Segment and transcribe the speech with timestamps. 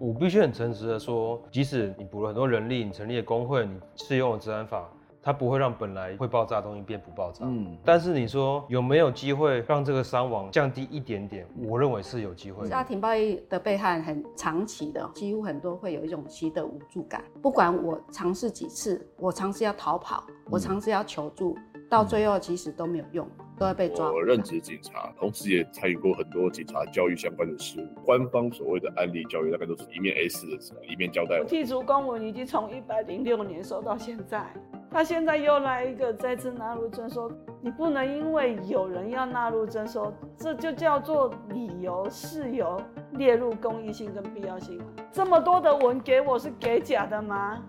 [0.00, 4.90] 我必须很诚实的说，即使你补了很多人力，你成立了工会，你适用了治安法。
[5.22, 7.44] 它不会让本来会爆炸的东西变不爆炸。
[7.44, 11.46] 嗯，但是你说有没有机会让这个伤亡降低一点点？
[11.66, 12.66] 我认为是有机会。
[12.68, 17.22] 家庭暴力的被害很长期的，几乎很多会有一种习得无助感。
[17.42, 23.28] 不管我尝试几次，我尝试要逃跑，我尝试要求助，嗯、到最后其实都没有用，
[23.58, 24.10] 都要被抓。
[24.10, 28.00] 我任职警察，同时也参与过很多警察教育相关的事务。
[28.06, 31.46] 官方所谓的案例教育，大概都是一面 A4 的纸，一面交代我。
[31.46, 34.50] 剔除公文已经从一百零六年收到现在。
[34.92, 42.76] 他现在又来一个再次纳入征收，你不能因为有人要纳入征收，这就叫做理由事由
[43.12, 44.80] 列入公益性跟必要性。
[45.12, 47.62] 这么多的文给我是给假的吗？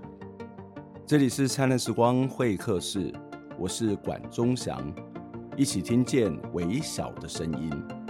[1.05, 3.13] 这里是灿烂时光会客室，
[3.59, 4.81] 我是管中祥，
[5.55, 8.00] 一起听见微小的声音。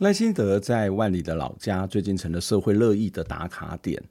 [0.00, 4.02] 赖清德在万里的老家最近成了社会热议的打卡点，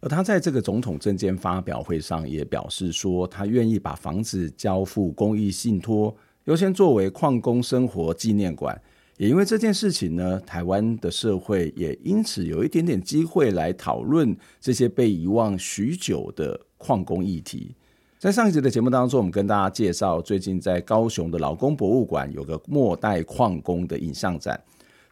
[0.00, 8.78] 而他在这个总统证件发表会上也表示说，他愿意把房子交付公益信托，优先作为矿工生活纪念馆。
[9.16, 17.74] 也因为这件事情呢，台湾的社会也因此有一点点机会来讨论这些被遗忘许久的矿工议题。
[18.18, 24.62] 在上一集的节目当中，我们跟大家介绍，最近在高雄的劳工博物馆有个末代矿工的影像展。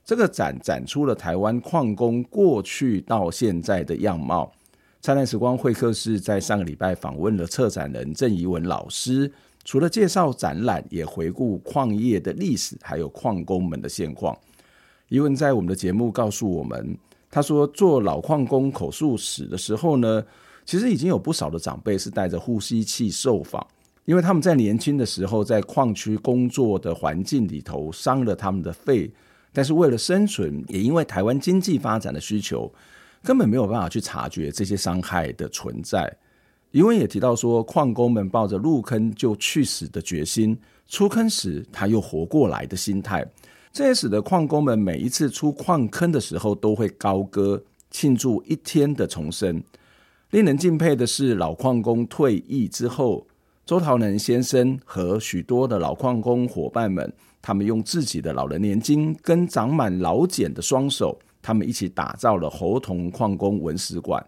[0.04, 4.52] 这个展展出了台湾矿工过去到现在的样貌。
[5.00, 9.32] 灿烂时光会客室在上个礼拜访问了策展人郑怡文老师，
[9.64, 14.36] 除了介绍展览，也回顾矿业的历史，还有矿工们的现况。
[15.08, 16.98] 怡文在我们的节目告诉我们，
[17.30, 20.22] 他说做老矿工口述史的时候呢，
[20.66, 23.66] 其实已经有不少的长辈是带着呼吸器受访，
[24.04, 29.10] 因为他们在年轻的时候在矿区工作的环境里头伤了他们的肺。
[29.52, 32.72] 但是为了生存，也因为台湾经济发展的需求，
[33.22, 36.10] 根本没有办法去察觉这些伤害的存在。
[36.70, 43.26] 怡文也提到说，矿工们抱着入坑就去死的决心，出坑时他又活过来的心态，
[43.72, 47.60] 这也使得矿工们每一次出矿坑的时候都会高歌
[47.91, 49.60] 庆祝一天的重生。
[50.30, 53.26] 令人敬佩的是，老矿工退役之后，
[53.66, 57.12] 周桃能先生和许多的老矿工伙伴们。
[57.42, 64.24] 他们用自己的老人年金跟长满老茧的双手，他们一起打造了猴硐矿工文史馆。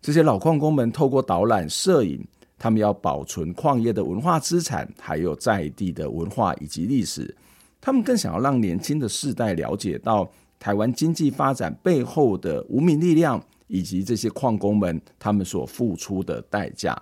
[0.00, 2.24] 这些老矿工们透过导览、摄影，
[2.58, 7.34] 他们要保存矿业的文化资产，还有在地的文化以及历史。
[7.80, 17.00] 他们更想要让年轻的世代了解到台湾经济发展背后的无名力量，以及这些矿工们他们所付出的代价。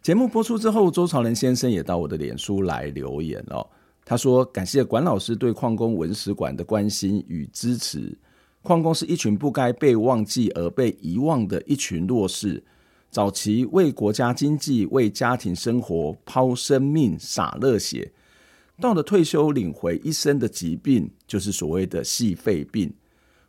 [0.00, 3.66] 节目播出之后，周朝仁先生也到我的脸书来留言哦。
[4.04, 8.16] 他说：“感谢管老师对矿工文史馆的关心与支持。
[8.62, 12.62] 矿工是一群不该被忘记而被遗忘的一群弱势。
[13.10, 18.10] 早期为国家经济、为家庭生活抛生命、洒热血，
[18.80, 22.90] 到了退休领回一生的疾病，就是所谓的矽肺病。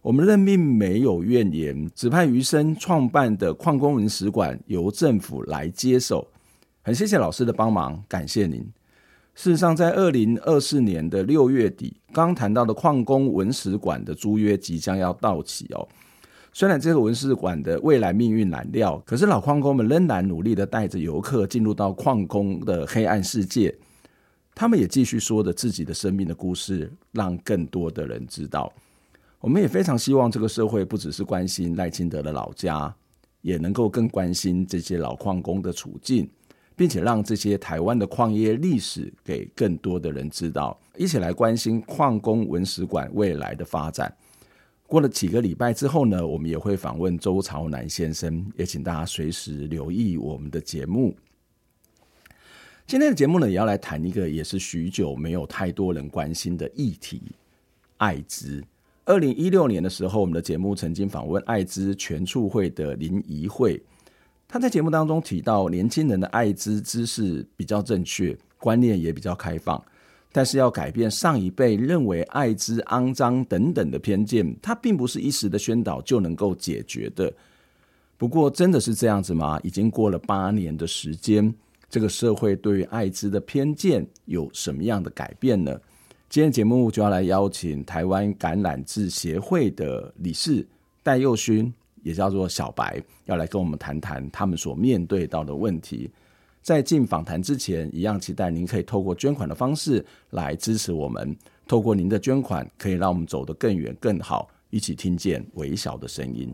[0.01, 6.27] 我们认命，没有怨言，指派余生创办的矿工文史馆由政府来接手。”
[6.81, 8.61] 很谢谢老师的帮忙，感谢您。
[9.35, 15.87] 事实上，在二零二四年的六月底，刚谈到的矿工文史馆的租约即将要到期哦。
[16.51, 23.73] 虽然这个文史馆的未来命运难料，可是老矿工们仍然努力的带着游客进入到矿工的黑暗世界。
[24.55, 28.71] 他们也继续说着自己的生命的故事，让更多的人知道。
[29.39, 32.93] 我们也非常希望这个社会不只是关心赖清德的老家，
[33.41, 36.29] 也能够更关心这些老矿工的处境。
[36.79, 44.15] 并且让这些台湾的矿业历史给更多的人知道，一起来关心矿工文史馆未来的发展。
[44.87, 51.13] 过了几个礼拜之后呢，我们也会访问周朝南先生，也请大家随时留意我们的节目。
[52.87, 57.21] 今天的节目呢，也要来谈一个也是许久没有太多人关心的议题——
[57.99, 58.63] 艾滋。
[59.03, 63.83] 二零一六年的时候，我们的节目曾经访问艾滋全促会的林怡慧。
[64.51, 69.79] 他在节目当中提到，年轻人的艾滋知识比较正确，观念也比较开放，
[70.31, 77.31] 但是要改变上一辈认为艾滋肮脏等等的偏见，它并不是一时的宣导就能够解决的。
[78.17, 79.59] 不过，真的是这样子吗？
[79.61, 81.53] 已经过了八年的时间，
[81.87, 85.79] 这个社会对于艾滋的偏见有什么样的改变呢？
[86.27, 90.67] 今天节目就要来邀请台湾橄榄枝协会的理事
[91.03, 91.71] 戴佑勋。
[92.03, 96.09] 也叫做小白，要来跟我们谈谈他们所面对到的问题。
[96.61, 101.35] 在进访谈之前，一样期待您可以透过捐款的方式来支持我们。
[101.67, 106.53] 透过您的捐款，可以让我们走得更远、更好，一起听见微小的声音。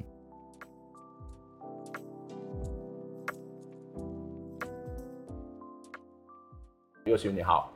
[7.05, 7.71] 佑勋你好，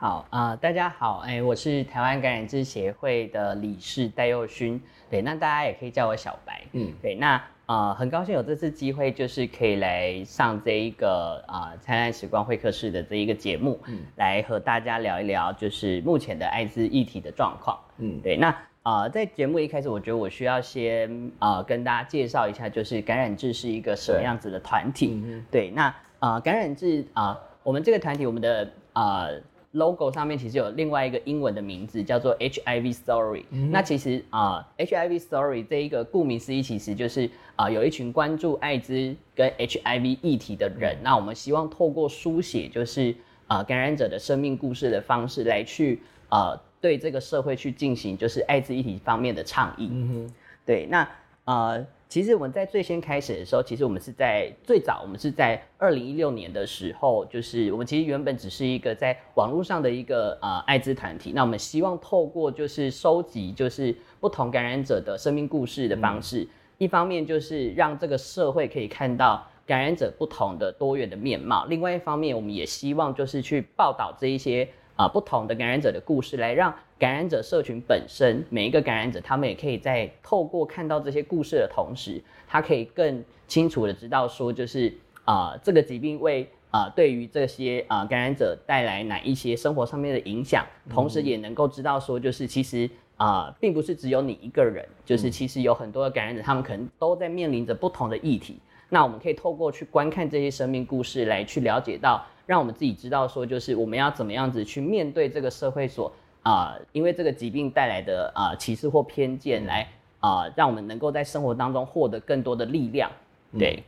[0.00, 4.80] 好啊、呃，大家好，哎、欸，我是台湾感染志协会的理事戴佑勋，
[5.10, 7.34] 对，那大家也可以叫我小白，嗯，对，那。
[7.66, 18.38] 啊、呃，很高兴有这次机会，就是可以来上这一个啊灿烂时光会客室的这一个节目，嗯，来和大家聊一聊，就是目前的艾滋议题的状况，嗯，对。
[18.38, 18.48] 那
[18.82, 25.70] 啊、呃，在节目一开始，我觉得我需要先啊、呃、跟大家介绍一下，就是感染志是一个什么样子的团体，对，对。
[25.70, 25.84] 那
[26.20, 29.26] 啊、呃，感染志啊、呃，我们这个团体，我们的啊。
[29.26, 29.40] 呃
[29.72, 33.44] logo 上面其实有另外一个英文的名字，叫做 HIV Story。
[33.50, 37.26] 嗯、那其实啊、呃、，HIV Story 这一个顾名思义，其实就是
[37.56, 40.96] 啊、呃，有一群关注艾滋跟 HIV 议题的人。
[40.96, 43.14] 嗯、那我们希望透过书写，就是
[43.46, 49.88] 啊、呃，感染者的生命故事的方式，来去啊、呃，对这个社会去进行就是艾滋议题方面的倡议。
[49.92, 50.34] 嗯哼，
[50.66, 51.00] 对，那
[51.44, 51.70] 啊。
[51.72, 61.30] 呃其实我们在最先开始的时候，其实我们是在最早，我们是在二零一六年的时候，就是我们其实原本只是一个在网络上的一个呃艾滋团体。
[61.32, 66.48] 那我们希望透过就是收集就是不同感染者的生命故事的方式，嗯、
[66.78, 74.68] 一方面就是让这个社会可以看到感染者不同的多元的面貌，另外一方面我们也希望就是去报道这一些
[75.00, 76.74] 啊、呃、不同的感染者的故事，来让。
[76.98, 84.92] 感染者社群本身，每一个感染者，他们也可以在透过看到这些故事的同时，他可以更清楚的知道说，就是
[85.24, 92.86] 啊、呃，这个疾病为啊、呃，对于这些啊、呃、感染者带来哪一些生活上面的影响，同时也能够知道说，就是其实
[93.16, 98.58] 啊、呃，并不是只有你一个人，就是其实有很多的感染者，他们可能都在面临着不同的议题。
[98.90, 106.12] 那我们可以透过去观看这些生命故事，来去了解到，让我们自己知道说，就是我们要怎么样子去面对这个社会所。
[106.42, 109.88] 啊、呃，因为这个疾病带来的啊、呃、歧视或偏见来，
[110.18, 113.08] 啊让我们能够在生活当中获得更多的力量。
[113.56, 113.82] 对、嗯，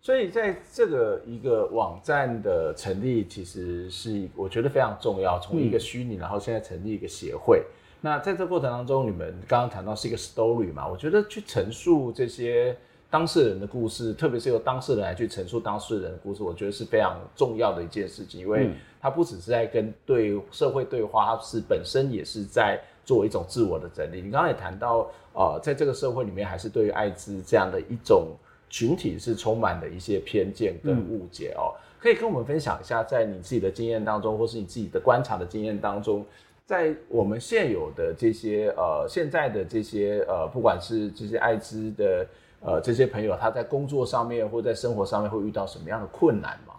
[0.00, 5.38] 所以在这个一个网站的成立，其实是我觉得非常重要。
[5.38, 7.60] 从一个虚拟，然后现在成立一个协会。
[7.60, 7.70] 嗯、
[8.00, 10.84] 那在这个过程当中，你们刚刚谈到是一个 story 嘛？
[10.88, 12.76] 我觉得去陈述这些。
[13.10, 18.70] 当事人的故事，特别是由当事人来去陈述当事人的故事，我觉得是非常重要的一件事情，因为
[19.00, 24.22] 他不只是在跟对社会对话，他是本身也是在做一种自我的整理。
[24.22, 28.28] 你刚刚也谈到，呃，在这个社会里面，还是对于艾滋这样的一种
[28.68, 31.74] 群体是充满了一些偏见跟误解哦。
[31.98, 36.24] 可以跟我们分享一下，在你自己的经验当中，或是你自己的观察的经验当中，
[36.64, 42.24] 在我们现有的这些呃现在的这些呃，不管是这些艾滋的。
[42.62, 46.74] 呃，这些朋友他在工作上面或在生活上面会遇到什么样的困难吗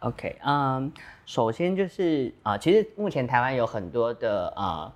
[0.00, 0.88] ？OK，嗯、um，
[1.26, 4.90] 首先就是啊、呃，其实目前台湾有很多的啊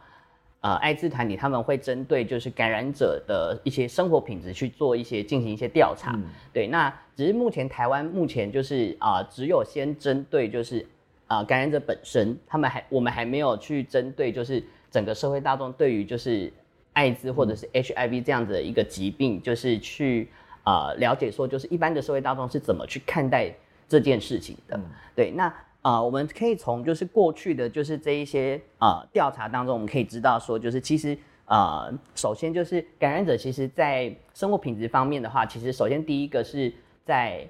[0.62, 6.12] 呃，呃艾滋团体，他们会针对就是感染者的一些生活品质去做一些进行一些调查。
[6.16, 10.80] 嗯、对，那只是目前台湾目前就是啊、呃，只有先针对就是
[11.26, 16.50] 啊、呃、感染者本身，他们还我们还没有去针对就是整个社会大众对于就是。
[16.92, 20.28] 艾滋或者是 HIV 这样子的一个疾病，就是去
[20.62, 23.54] 啊、呃、了解说，就是一般的社会大众是怎么去看待
[23.88, 24.76] 这件事情的。
[24.76, 24.84] 嗯、
[25.14, 25.44] 对，那
[25.80, 36.72] 啊、呃，我们可以从就是过去的就是这一些啊调、呃、查当中，我们可以知道说，就是其实啊、呃，首先就是感染者其实在生活品质方面的话，其实首先第一个是
[37.04, 37.48] 在。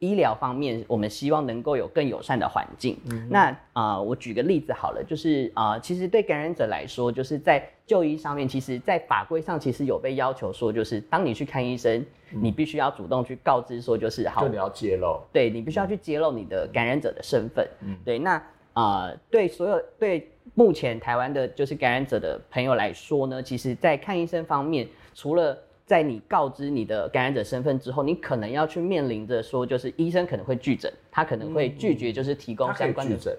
[0.00, 2.98] 医疗方面，我们希望能够有更友善的环境。
[3.10, 17.66] 嗯、那啊、呃，我举个例子好了，就是啊、呃，其实对感染者来说，就是在就医上面，其实，在法规上其实有被要求说，就是当你去看医生，嗯、你必须要主动去告知说，就是好，就你要揭露，对，你必须要去揭露你的感染者的身份。
[17.80, 18.34] 嗯，对，那
[18.72, 33.14] 啊、呃，对所有对目前台湾的就是感染者的朋友来说呢，其实，在看医生方面，除了在你告知你的感染者身份之后，你可能要去面临着说，就是医生可能会拒诊，他可能会拒绝，就是提供相关的。
[33.14, 33.36] 拒诊？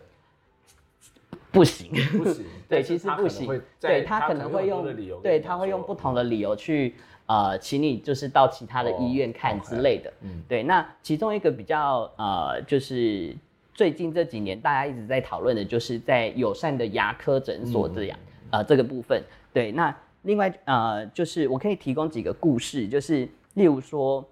[1.52, 2.46] 不行，不行。
[2.70, 3.62] 对，其实不行。
[3.80, 4.86] 对，他可能会用，
[5.24, 6.94] 对，他会用不同的理由去，
[7.25, 10.14] 呃，请你就是到其他的医院看之类的。
[10.22, 10.62] 嗯，对。
[10.62, 13.36] 那其中一个比较，呃，就是
[13.74, 18.20] 最近这几年大家一直在讨论的，就是在友善的牙科诊所这样，
[18.52, 19.24] 呃，这个部分。
[19.52, 19.96] 对，那。
[20.25, 24.27] 另外，呃，就是我可以提供几个故事，就是例如说，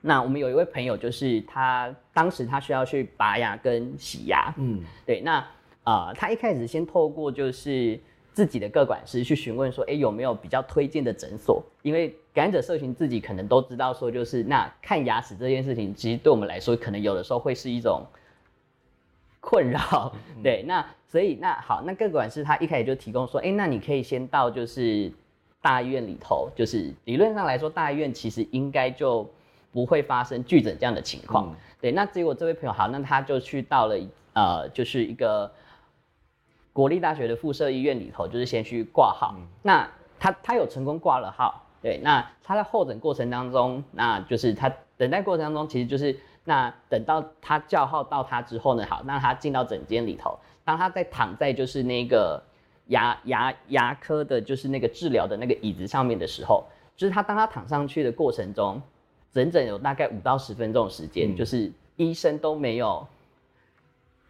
[0.00, 5.36] 那我们有一位朋友，就是他当时他需要去拔牙跟洗牙，嗯，对，那
[5.84, 8.00] 啊、呃，他一开始先透过就是
[8.32, 11.62] 自己的个管师去询问说，哎，有没有比较推荐的诊所？
[11.82, 18.06] 因为感染者社群自己可能都知道说，就是那看牙齿这件事情，其实对我们来说，可能有的时候会是一种
[19.40, 20.12] 困扰。
[20.42, 25.10] 对，那所以那好，那个管师他一开始就提供说，哎、欸，那你可以先到就是
[25.62, 29.28] 大医院里头，就是理论上来说，大医院其实应该就
[29.72, 31.46] 不会发生拒诊这样的情况。
[31.48, 33.96] 嗯、对，那结果这位朋友好，那他就去到了
[34.34, 35.50] 呃，就是一个
[36.72, 39.34] 国立大学的附设医院里头，就是先去挂号。
[39.38, 41.64] 嗯、那他他有成功挂了号。
[41.80, 50.36] 对，那他在候诊过程当中，那就是他等待过程当中，其实就是那等到他叫号到他之后呢，好，那他进到诊间里头，
[50.68, 52.38] 当他在躺在就是那个
[52.88, 56.62] 牙牙牙科的，就是那个治疗的那个椅子上面的时候，
[56.94, 58.78] 就是他当他躺上去的过程中，
[59.32, 63.06] 整整有大概五到十分钟的时间，嗯、就是医生都没有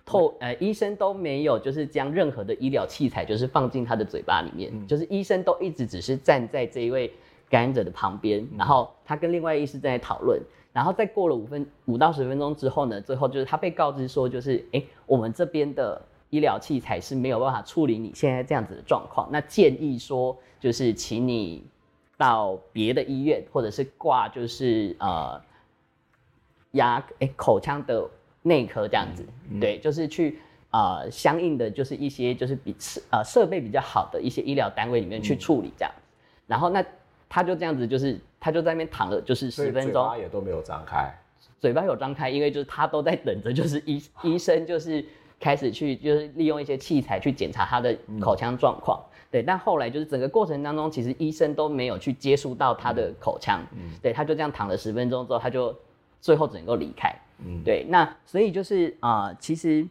[0.07, 7.13] 透，呃，医生都没有就是将任何的医疗器材就是放进他的嘴巴里面，嗯、就是医生都一直只是站在这一位。
[7.51, 10.39] 感染者的旁边，然后他跟另外医师在讨论，
[10.71, 15.99] 然后再过了五分五到十分钟之后呢，最后就是他被告知说，就是哎，我们这边的
[16.31, 18.67] 医疗器材是没有办法处理你现在这样。
[18.67, 21.65] 子的状况，那建议说就是请你
[22.17, 25.41] 到别的医院，或者是挂就是呃
[26.73, 28.09] 牙哎口腔的
[28.43, 30.39] 内科这样子，嗯嗯、对，就是去
[30.71, 32.75] 呃相应的就是一些就是比
[33.11, 36.03] 呃设备比较好的一些医疗单位里面去处理这样，嗯、
[36.47, 36.85] 然后那。
[37.31, 41.15] 他就这样子，就是他就在那边躺了，就是十分钟，嘴巴也都没有张开，
[41.61, 45.05] 嘴巴有张开，因为就是他都在等着，就是医医生就是
[45.41, 55.75] 开始去就是利用一些器材去检查他的口腔状况，嗯、对，但后来就是整个过程当中，其实医生都没有去接触到他的口腔，嗯，对，他就这样躺了十分钟之后，他就
[56.21, 57.15] 最后只能够离开，
[57.45, 59.87] 嗯，对，那所以就是啊、呃，其实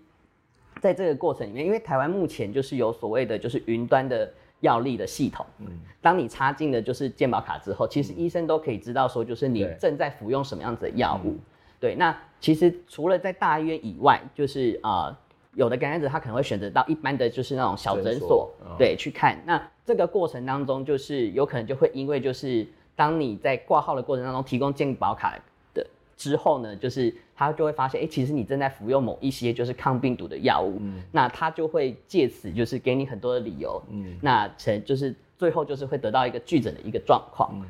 [0.81, 4.31] 在这个过程里面，因为台湾目前就是有所谓的就是云端的。
[4.61, 5.67] 药力的系统，嗯，
[6.01, 11.35] 当你插进的就是健保卡之后，其实医生都可以知道说，就是你正在服用什么样子的药物。
[11.79, 15.17] 对，那其实除了在大医院以外，就是啊、呃，
[15.57, 19.37] 有的感染者他可能会选择到一般的就是那种小诊所，哦、对，去看。
[19.45, 25.37] 那这个过程当中，就是有可能就会因为就是当你在挂号的过程当中提供健保卡
[25.73, 25.85] 的
[26.15, 27.13] 之后呢，就是。
[27.39, 37.63] 他就会发现，哎、欸，其实你正在服用某一些就是抗病毒的药物，嗯、那他就会借此就是给你很多的理由，嗯，那成就是最后就是会得到一个拒诊的一个状况，嗯、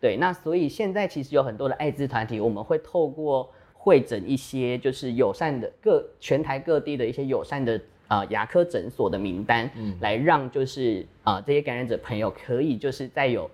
[0.00, 3.48] 对，那所以现在其实有很多的艾滋团体，我们会透过
[3.82, 13.50] 会诊一些就是友善的各全台各地的一些友善的啊、呃、牙科诊所的名单，嗯，来让就是啊、呃、这些感染者朋友可以就是在有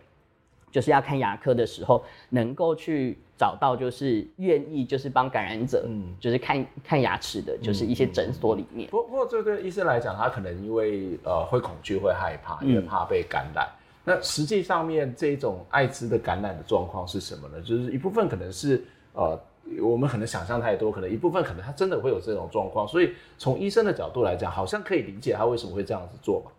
[0.70, 3.16] 就是要看牙科的时候能够去。
[3.38, 8.90] 找到就是愿意就是帮感染者，嗯，就是看看牙齿的，就是一些诊所里面。
[8.90, 13.64] 不不过，这对医生来讲，他可能因为呃会恐惧、会害怕，因为怕被感染。
[13.64, 17.62] 嗯、那实际上面这种艾滋的感染的状况是什么呢？
[17.62, 18.82] 就是一部分可能是
[19.12, 19.40] 呃
[19.82, 22.86] 我们可能想象太多，可能一部分可能他真的会有这种状况。
[22.86, 26.52] 所以从医生的角度来讲，好像可以理解他为什么会这样子做吧。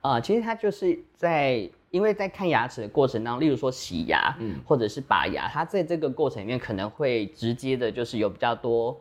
[0.00, 1.68] 啊、呃，其实他就是在。
[1.92, 8.94] 因为在看牙齿的过程当中，例如说洗牙，嗯，或者是拔牙，他在这个过程里面可能会直接的，就是有比较多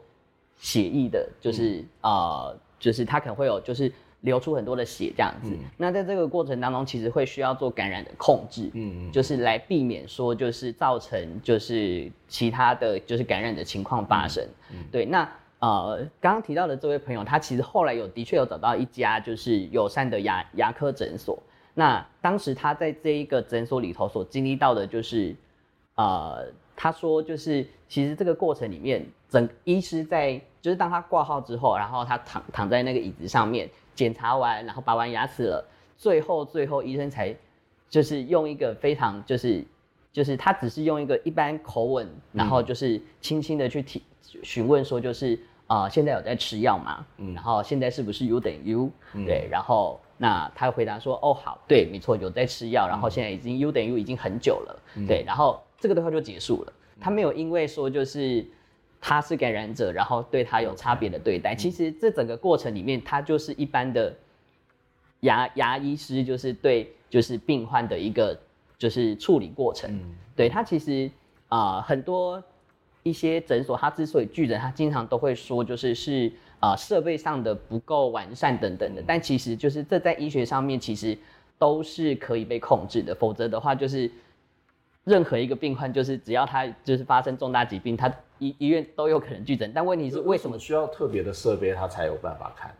[0.55, 3.91] 血液的，就是、嗯、呃，就是他可能会有，就是
[4.25, 5.51] 流出很多的血这样子。
[5.51, 14.43] 嗯、那在这个过程当中，其实会需要做感染的控制，嗯，就是来避免说，就是造成就是其他的就是感染的情况发生。
[14.71, 15.05] 嗯，嗯对。
[15.05, 15.29] 那
[15.59, 21.41] 呃，刚刚提到的这位朋友，他其实后来有的确有找到一家就是友善的牙牙科诊所。
[21.73, 25.35] 那当时他在这一个诊所里头所经历到的，就是，
[25.95, 35.65] 呃，他说就是其实这个过程里面，整医师在就是当他挂号之后，然后他躺躺在那个椅子上面检查完，然后拔完牙齿了，
[35.97, 37.33] 最后最后医生才
[37.89, 39.65] 就是用一个非常就是
[40.13, 44.03] 就是他只是用一个一般口吻，然后就是轻轻的去提
[44.43, 45.33] 询问说就是
[45.67, 47.05] 啊、呃、现在有在吃药吗？
[47.17, 48.91] 嗯，然后现在是不是 U 等于 U？
[49.25, 49.99] 对，然后。
[50.17, 56.71] 那他回答说：“哦，好，对，没错，有在吃药，然后现在已经 U 等于 U 已经很久了，嗯、对，然后这个对话就结束了。
[57.01, 58.45] 他没有因为说就是
[59.07, 61.53] 他是感染者，然后对他有差别的对待。
[61.53, 64.11] 嗯、其实这整个过程里面，他就是一般的
[65.19, 68.35] 牙牙医师，就是对就是病患的一个
[68.77, 69.95] 就是处理过程。
[69.95, 71.09] 嗯、对他其实
[71.49, 72.43] 啊、呃、很多
[73.03, 76.31] 一些诊所，他之所以拒诊，他经常都会说就是是。”
[76.61, 81.15] 啊，设备上的不够完善等等的，但其实就是这在医学上面其实
[81.59, 84.09] 都是可以被控制的，否则的话就是
[85.05, 89.71] 任何一个病患，就是只要他就是发生重大疾病，他医医院都有可能拒诊。
[89.73, 92.75] 但问题是为什么需要特别的设备，他才有办法看？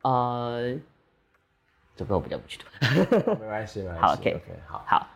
[0.00, 0.74] 呃，
[1.94, 2.66] 这个我比较不清楚。
[3.32, 4.00] 没关系，没关系。
[4.00, 5.06] 好，OK，OK，好，好。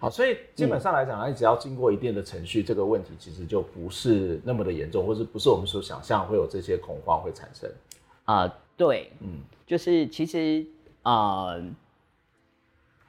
[0.00, 7.70] 好，所以基本上来讲，你只要经过一定的程序，这个问题其实就不是那么的严重，或是不是我们所想象会有这些恐慌会产生。
[8.24, 10.66] 啊、呃，对，嗯，就是其实
[11.02, 11.62] 啊、呃，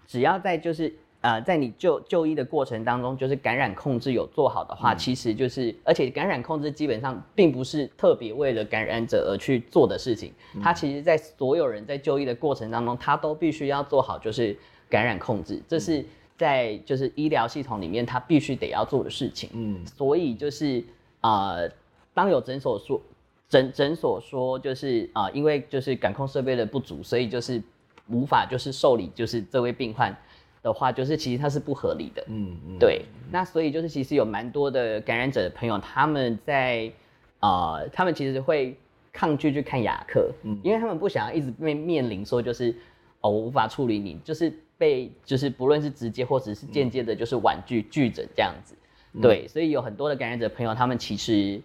[0.06, 0.94] 只要在就是。
[1.22, 14.58] 呃，在你就就医的过程当中，就是感染控制有做好的话，嗯、其实就是，而且感染控制基本上并不是特别为了感染者而去做的事情，嗯、它其实在所有人在就医的过程当中，他都必须要做好就是
[14.90, 16.06] 感染控制，这是
[16.38, 19.50] 在就是医疗系统里面他必须得要做的事情。
[19.52, 20.82] 嗯，所以就是
[21.20, 21.70] 呃，
[22.14, 23.02] 当有诊所说
[23.50, 27.62] 诊诊所说就是啊、呃，因为就是感控设备的不足，所以就是
[28.08, 30.18] 无法就是受理就是这位病患。
[30.62, 36.92] 的话，就是其实它是不合理的，嗯嗯，对，那所以就是其实有蛮多的感染者的朋友，他们在
[37.40, 38.76] 啊、呃，他们其实会
[39.14, 42.76] 抗拒去看牙科，嗯，因为他们不想要一直面面临说就是
[43.22, 48.76] 哦，我无法处理你，就是被就是不论是直接或者是间接的，就是婉拒拒诊这样子，
[49.14, 51.62] 嗯、对，所以有很多的感染者朋友，他们其实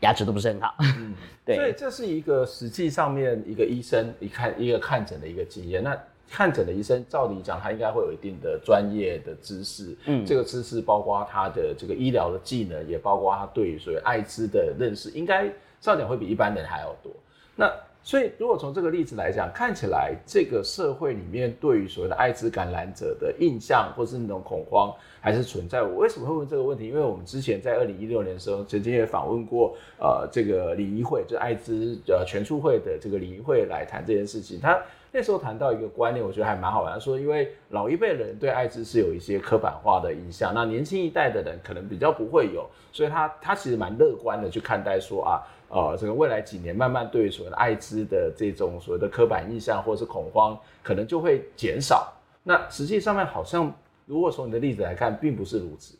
[0.00, 1.12] 牙齿都不是很好，嗯，
[1.44, 5.98] 对，所以这是一个实际上面一个医生一看一个看诊的一个经验，那。
[6.30, 9.96] 看诊的医生，照理讲，他应该会有一定的专业的知识。
[10.06, 17.12] 嗯，这个知识包括他的这个医疗的技能，也包括他对于所谓艾滋的认识，应该照讲会比一般人还要多。
[17.56, 17.68] 那
[18.02, 25.82] 所以，如果从这个例子来讲，看起来这个社会里面对于所谓的艾滋感染者的印象，或是那种恐慌，还是存在。
[25.82, 26.86] 我为什么会问这个问题？
[26.86, 34.60] 因为我们之前在二零一六年的时候，曾经也访问过呃这个礼仪会，就是艾滋呃全促会的这个礼仪会来谈这件事情。
[34.60, 34.80] 他。
[35.12, 37.00] 那时候谈到一个观念，我觉得还蛮好玩。
[37.00, 52.12] 说，因为老一辈人对艾滋是有一些刻板化的印象，那年轻一代的人可能比较不会有，所以他他其实蛮乐观的去看待说啊，呃，这个未来几年慢慢对所谓的艾滋的这种所谓的刻板印象或是恐慌，可能就会减少。
[52.44, 53.72] 那实际上面好像，
[54.06, 55.98] 如果从你的例子来看，并不是如此。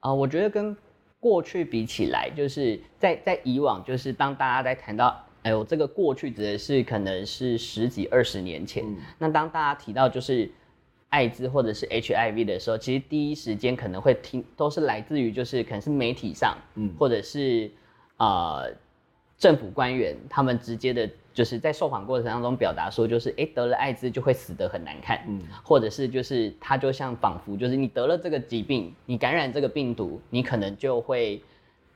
[0.00, 0.76] 啊、呃，我觉得跟
[1.20, 5.24] 过去比起来，就是在在以往，就是当大家在谈到。
[5.42, 8.84] 哎呦，这个过去指的是可能是十几二十年前。
[8.86, 10.48] 嗯、那当大家提到就是
[11.08, 17.70] 艾滋或者是 HIV 的时候，其实第一时间可能会听都是来自于就是可能是媒体上，嗯，或者是
[18.18, 18.72] 呃
[19.36, 31.42] 政府官员他们直接的，就是在受访过程当中表达说，就是哎得了艾滋就会死得很难看，嗯，或者是就是他就像仿佛就是你得了这个疾病，你感染这个病毒，你可能就会。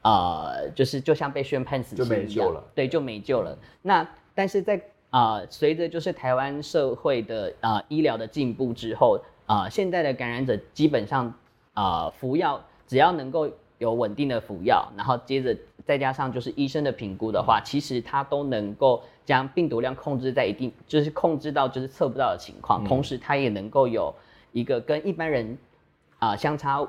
[0.08, 3.58] 呃，就是就像被宣判死刑一样，了，对，就没救了。
[3.82, 11.26] 那但是在啊，随着就是台湾社会的啊、呃、医疗的进步之后，啊、呃，现在的感染者基本上
[11.74, 24.14] 啊、呃、服药只要能够有稳定的服药，然后接着再加上就是医生的评估的话，嗯、其实他都能够将病毒量控制在一定，就是控制到就是测不到的情况，嗯、同时他也能够有
[24.52, 25.58] 一个跟一般人
[26.20, 26.86] 啊、呃、相差。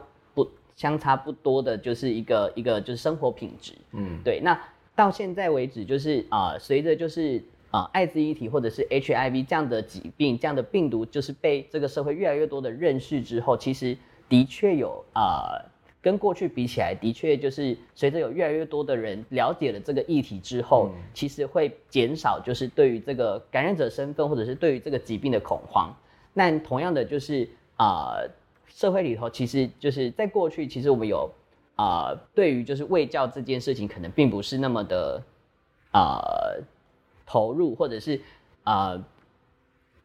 [0.78, 4.40] 相差不多的，就是一个一个就是生活品质，嗯，对。
[4.40, 4.58] 那
[4.96, 7.40] 到现在为止，就是啊，呃，随着就是
[7.72, 13.98] 啊，呃，艾滋议题或者是 HIV 这样的疾病，这样的病毒，就是被这个社会越来越多的认识之后，其实
[14.30, 15.66] 的确有啊，呃，
[16.00, 25.92] 跟过去比起来，的确就是随着有越来越多的人了解了这个议题之后，嗯，其实会减少就是对于这个感染者身份或者是对于这个疾病的恐慌。
[26.36, 28.14] 那同样的就是啊。
[28.22, 28.30] 呃
[28.78, 31.28] 社会里头，其实就是在过去，其实我们有
[31.76, 35.20] 啊、呃，对于就是卫教这件事情，可能并不是那么的
[35.90, 36.64] 啊、呃、
[37.26, 38.22] 投入，或者是
[38.64, 39.04] 啊、呃、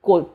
[0.00, 0.26] 过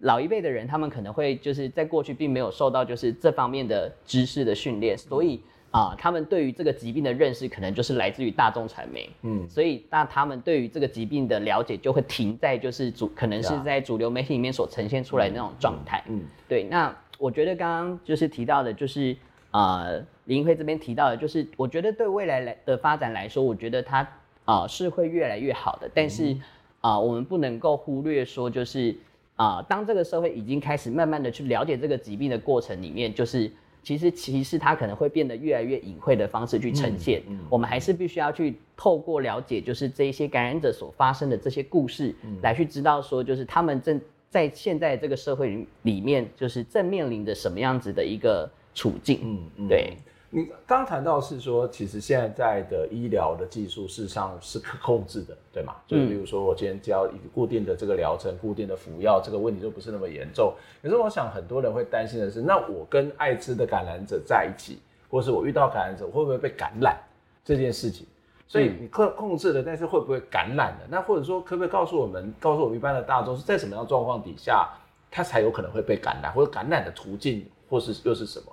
[0.00, 16.24] 老一辈的人，他们可能会就是在过去并没有受到就是这方面的知识的训练，所以啊、呃，他们对于这个疾病的认识，可能就是来自于大众传媒，嗯，所以那他们对于这个疾病的了解，就会停在就是主可能是在主流媒体里面所呈现出来的那种状态，嗯，嗯。
[16.46, 16.94] 对，那。
[17.18, 19.16] 我觉得刚刚就是提到的，就是
[19.50, 24.00] 呃，林慧这边提到的，就是我觉得对未来来的发展来说，我觉得它
[24.44, 25.90] 啊、呃、是会越来越好的。
[25.94, 26.36] 但是
[26.80, 28.94] 啊、呃，我们不能够忽略说，就是
[29.36, 33.50] 啊、呃，当这个社会已经开始慢慢的去了解这个疾病的过程里面，就是
[33.82, 37.22] 其实其实它可能会变得越来越隐晦的方式去呈现。
[37.28, 43.98] 嗯嗯、我们还是必须要去透过了解，就是这一些感染者所发生的这些故事，嗯、来去知道说，就是他们正。
[44.36, 49.20] 在现在这个社会里面，就是正面临着什么样子的一个处境？
[49.22, 49.96] 嗯嗯，对。
[50.28, 55.74] 你刚谈到是说，其实现在的医疗的技术事实上是可控制的， 对吗？
[55.76, 60.52] 嗯、就是比如说，我今天只要一个固定的这个疗程、固定的服药，这个问题就不是那么严重。
[60.82, 67.00] 可是我想很多人会担心的是，那我跟艾滋的感染者在一起，或是我遇到感染者，会不会被感染
[67.42, 68.06] 这件事情？
[68.48, 70.86] 所以你控控制了，但是会不会感染的？
[70.88, 74.68] 那或者说，可不可以告诉我们，告诉我们一般的大众是在什么样状况底下，
[75.10, 78.52] 他才有可能会被感染，或者感染的途径或是又是什么？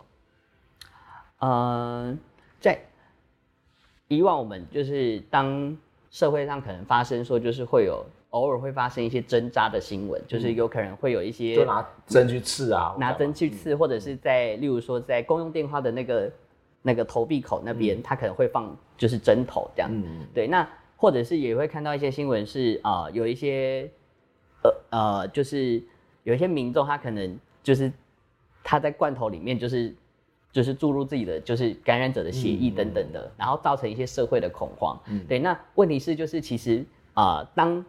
[1.47, 2.17] 呃，
[2.59, 2.79] 在
[4.07, 5.77] 以往我们就是当
[6.09, 16.31] 社会上可能发生说就是会有偶尔会发生一些针扎的新闻，嗯、就是有可能会有一些就拿针去刺啊，拿针去刺，或者是在例如说在公用电话的那个
[16.83, 23.89] 那个投币口那边，他、嗯、可能会放就是针头这样，嗯、对，那或者是也会看到一些新闻是啊、呃、有一些
[24.61, 25.81] 呃呃就是
[26.23, 27.91] 有一些民众他可能就是
[28.63, 29.91] 他在罐头里面就是。
[30.53, 34.95] 就是注入自己的就是感染者的血液等等的，嗯、然后造成一些社会的恐慌。
[35.07, 35.39] 嗯，对。
[35.39, 37.83] 那问题是就是其实啊、呃，当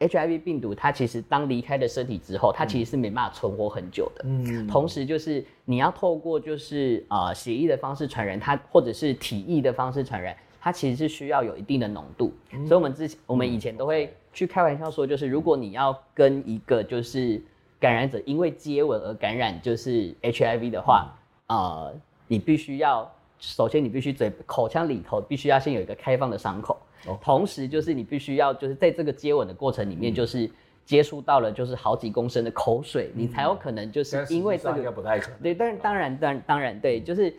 [0.00, 4.24] HIV 病毒它其实当离开了身体之后，它其实是没办法存活很久的。
[4.26, 4.66] 嗯。
[4.66, 12.32] 同时就是你要透过就是啊、呃、血液的方式传染它，或者是体液的方式传染，它其实是需要有一定的浓度。
[12.52, 17.42] 嗯、所以我们之前我们以前都会去开玩笑说，就是如果你要跟一个就是
[17.80, 21.06] 感染者因为接吻而感染就是 HIV 的话。
[21.12, 21.14] 嗯
[21.48, 21.94] 呃，
[22.26, 30.50] 你必须要首先，你必须嘴口腔里头必须要先有一个开放的伤口，哦、同时就是你必须要就是在这个接吻的过程里面，就是
[30.84, 35.40] 接触到了就是好几公升的口水，嗯、你才有可能就是因为这个应该不太可能。
[35.40, 37.32] 对，但当然当然当然对，就是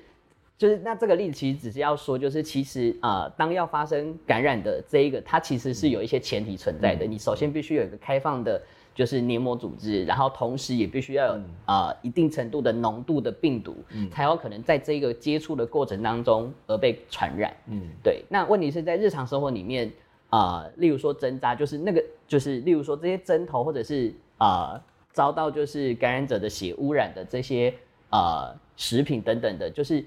[0.57, 8.61] 就是那这个例子其实只是要说，就是其实呃，当要发生感染的这一个，它其实是有一些前提存在的，嗯、你首先必须有一个开放的。
[8.99, 11.31] 就是黏膜组织，然后同时也必须要有
[11.63, 17.55] 啊、嗯呃、一定程度的浓度的病毒，嗯、才有可能在这个接触的过程当中而被传染。
[17.67, 18.25] 嗯，对。
[18.27, 19.89] 那问题是在日常生活里面
[20.27, 24.81] 啊、呃，例如说针扎，就是那个就是例如说这些针头，或者是啊、呃、
[25.13, 27.73] 遭到就是感染者的血污染的这些
[28.09, 30.03] 啊、呃、食品等等的，就是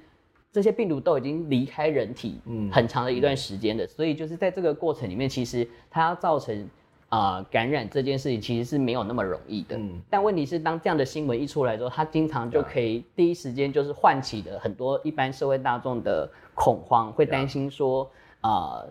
[0.53, 2.39] 这些病毒都已经离开人体
[2.71, 6.69] 很长的一段时间的，嗯、所以就是在这个过程里面，其实它要造成。
[7.13, 9.77] 啊、呃，感染这件事情其实是没有那么容易的。
[9.77, 18.91] 嗯，但问题是，当这样的新闻一出来之后，它经常就可以第一时间就是唤起的很多一般社会大众的恐慌，会担心说，啊、呃，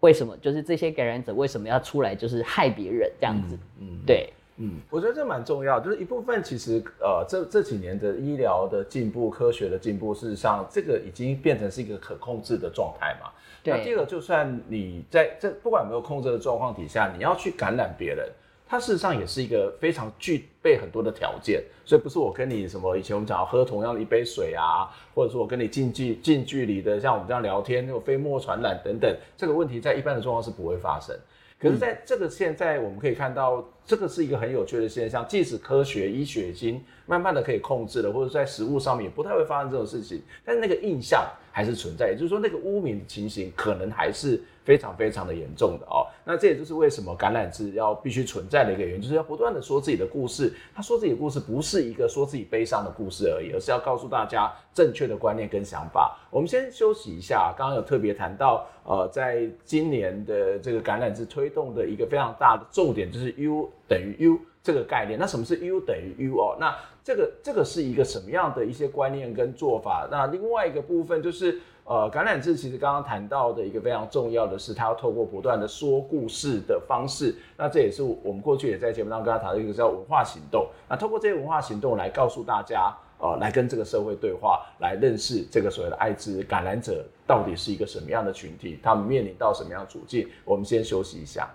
[0.00, 3.56] 为什么就是这些感染者为什么要出来就是害别人这样子？
[3.80, 13.30] 嗯，嗯对，嗯，我觉得这蛮重要，就是一部分其实呃，这这几年的医疗的进步、科学的进步，事实上这个已经变成是一个可控制的状态嘛。
[13.64, 18.28] 那第二个，就算你在这不管有没有控制的状况底下，你要去感染别人，
[18.66, 21.62] 它事实上也是一个非常具备很多的条件。
[21.84, 31.16] 所以不是我跟你什么以前我们讲喝同样的一杯水啊，或者说我跟你近距近距离的像我们这样聊天，那种飞沫传染等等，这个问题在一般的状况是不会发生。
[31.60, 41.24] 可是在这个现在我们可以看到，这个是一个很有趣的现象，即使科学医学已经慢慢的可以控制了，或者在食物上面也不太会发生这种事情，但是那个印象。
[41.54, 46.08] 还是存在，也就是说，那个污名的情形可能还是非常非常的严重的哦。
[46.24, 50.50] 那这也就是为什么橄榄枝要必须存在的一个原因，就是要不断的说自己的故事。
[50.74, 56.18] 他说自己的故事不是一个说自己悲伤的故事而已，而是要告诉大家正确的观念跟想法。
[56.30, 65.18] 我们先休息一下，刚刚有特别谈到，呃，在今年的这个橄榄枝推动的一个非常大的重点，就是 U 等于 U 这个概念。
[65.18, 66.56] 那什么是 U 等于 U 哦？
[66.60, 70.08] 那这个这个是一个什么样的一些观念跟做法？
[70.10, 77.34] 那另外一个部分就是，呃，感染志其实刚刚谈到的一个非常重要的是，它要透过不断的说故事的方式。
[77.56, 80.68] 那这也是我们过去也在节目当中跟他谈到一个叫文化行动。
[80.88, 90.28] 那透过这些文化行动来告诉大家，呃，来跟这个社会对话，来认识这个所谓的艾滋感染者到底是一个什么样的群体，他们面临到什么样的处境。
[90.44, 91.52] 我们先休息一下。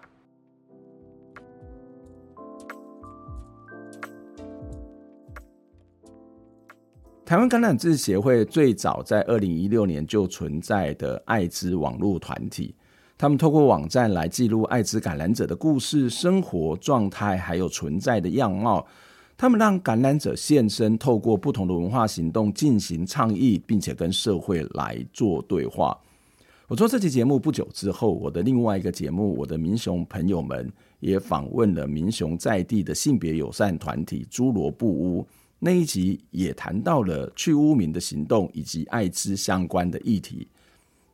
[7.28, 12.74] 台湾感染志协会最早在二零一六年就存在的艾滋网络团体，
[13.18, 18.88] 他们透过网站来记录艾滋感染者的故事、生活状态，还有存在的样貌。
[19.36, 26.00] 他们让感染者现身，透过不同的文化行动进行倡议，并且跟社会来做对话。
[26.70, 30.66] 我做这期节目不久之后，我的另外一个节目《我的民雄朋友们》
[31.02, 35.28] 也访问了民雄在地的性别友善团体“侏罗布屋”。
[35.60, 40.48] 那一集也谈到了去污名的行动以及艾滋相关的议题。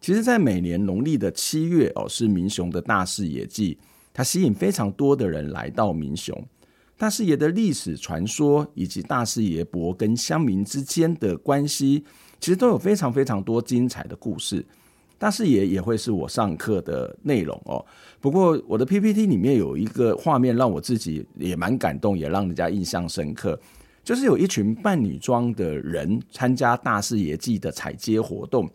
[0.01, 3.77] 其实，在每年农历的七月哦，是民雄的大视野季，
[4.13, 6.38] 它吸引非常多的人来到民雄。
[6.97, 12.03] 大视野的历史传说以及大视野伯跟乡民之间的关系，
[12.39, 14.65] 其实都有非常非常多精彩的故事。
[15.17, 17.84] 大视野也会是我上课的内容哦。
[18.19, 23.58] 不过，我的 PPT 里面有一个画面，让我自己也蛮感动，也让人家印象深刻。
[24.04, 28.70] 就是有一群扮女装的人参加大视野季的踩街活动，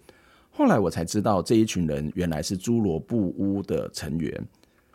[0.50, 4.46] 后来我才知道这一群人原来是侏罗布屋的成员。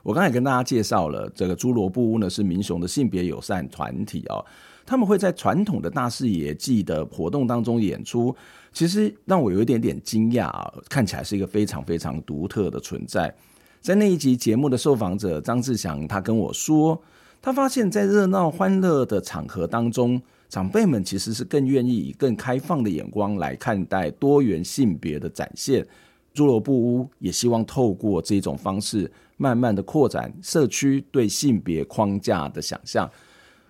[0.02, 4.44] 我刚才跟大家介绍了这个侏罗布屋呢，是民雄的性别友善团体哦，
[4.86, 8.36] 他们会在传统的大视野祭的活动当中演出，
[8.74, 13.34] 其实让我有一点点惊讶啊，看起来是一个非常非常独特的存在。
[13.80, 17.02] 在那一集节目的受访者张志祥，他跟我说，
[17.46, 25.86] 他发现，在热闹欢乐的场合当中，长辈们其实是更愿意以更开放的眼光来看待多元性别的展现。
[26.34, 33.12] 侏罗布屋也希望透过这种方式，慢慢的扩展社区对性别框架的想象。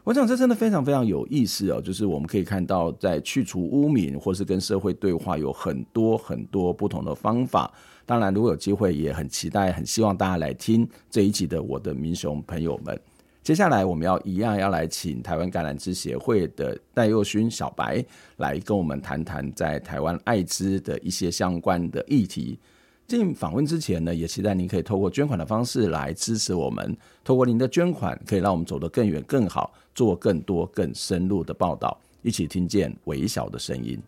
[0.04, 7.74] 我想这真的非常非常有意思哦，就是我们可以看到，在去除污名或是跟社会对话，有很多很多不同的方法。
[8.06, 13.02] 当然，如果有机会，也很期待，很希望大家来听这一集的我的民雄朋友们。
[13.44, 18.04] 接下来，我们要一样要来请台湾橄榄枝协会的戴佑勋小白
[18.38, 22.58] 来跟我们谈谈在台湾艾滋的一些相关的议题。
[23.06, 26.96] 进访问之前呢，也期待您可以透过捐款的方式来支持我们。
[27.22, 34.02] 透过您的捐款，可以让我们走得更远、更好，做更多、更深入的报道，一起听见微小的声音。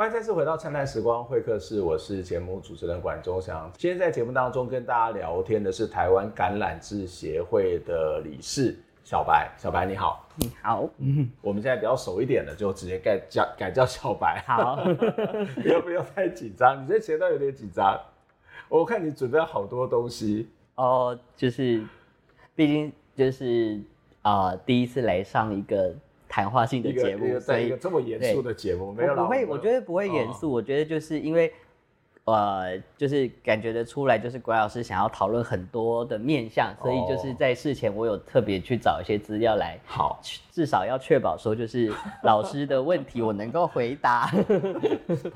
[0.00, 3.70] 欢迎再次回到灿烂时光会客室，我是节目主持人管中祥。
[3.76, 9.52] 今天在节目当中跟大家聊天的是台湾橄榄枝协会的理事小白。
[9.58, 10.88] 小白你好，你好。
[10.96, 14.42] 嗯，我们现在比较熟一点的，就直接改叫改叫小白。
[14.46, 14.82] 好，
[15.60, 18.00] 不要不要太紧张，你这前段有点紧张。
[18.70, 21.84] 我看你准备了好多东西哦，就是，
[22.54, 23.78] 毕竟就是
[24.22, 25.94] 啊、呃，第一次来上一个。
[26.30, 30.46] 谈话性的节目，在一,个这么严肃的节目，没有不会，我觉得不会严肃。
[30.46, 31.52] 哦、我觉得就是因为，
[32.24, 40.20] 呃，就是感觉得出来，就是管老师想要讨论很多的面向，所以就是在事前我有特别去找一些资料来，好，
[40.52, 44.30] 至少要确保说就是老师的问题我能够回答。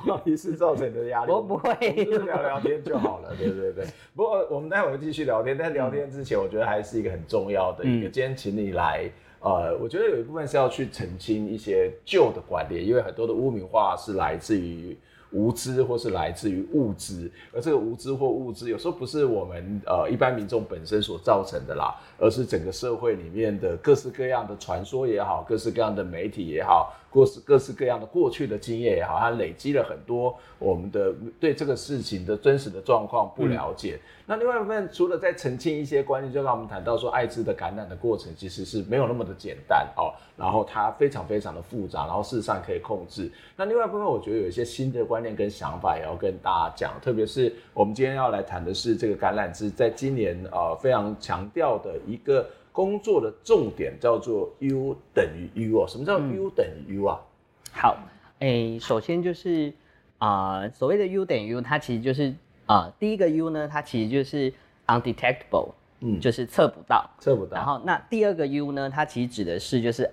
[0.04, 3.34] 不好意思造成你的压力，我不会，就是聊聊天就好了。
[3.36, 3.84] 对对对。
[4.14, 9.10] 不过我们待会儿继续聊天，但聊天之前，我觉得还是一个很重要的一个，嗯、今天请你来。
[9.44, 14.96] 呃，我觉得有一部分是要去澄清一些旧的观念，因为很多的污名化是来自于
[15.32, 26.94] 无知或是来自于物质，而这个无知或物质有时候不是我们呃一般民众本身所造成的啦，而是整个社会里面的各式各样的传说也好，各式各样的媒体也好。
[27.14, 33.94] 各式各式各样的过去的经验也好，它累积了很多我们的对这个事情的真实的状况不了解。
[33.94, 43.30] 嗯、那另外一部分，除了在澄清一些观念，就让我们谈到说，艾滋的感染的过程其实是没有那么的简单哦，然后它非常非常的复杂，然后事实上可以控制。
[43.56, 52.44] 那另外一部分，我觉得有一些新的观念跟想法也要跟大家讲，特别是我们今天要来谈的是这个橄榄枝在今年呃非常强调的一个。
[52.74, 57.20] 工作的重点叫做 U 等于 U 啊，什么叫 U 等于 U 啊？
[57.22, 57.96] 嗯、好，
[58.40, 59.72] 诶、欸，首先就是
[60.18, 62.34] 啊、呃，所谓的 U 等于 U，它其实就是
[62.66, 64.52] 啊、呃，第一个 U 呢，它其实就是
[64.88, 65.68] undetectable，
[66.00, 67.56] 嗯，就是测不到，测不到。
[67.56, 70.10] 然后那第二个 U 呢，它其实指的是就是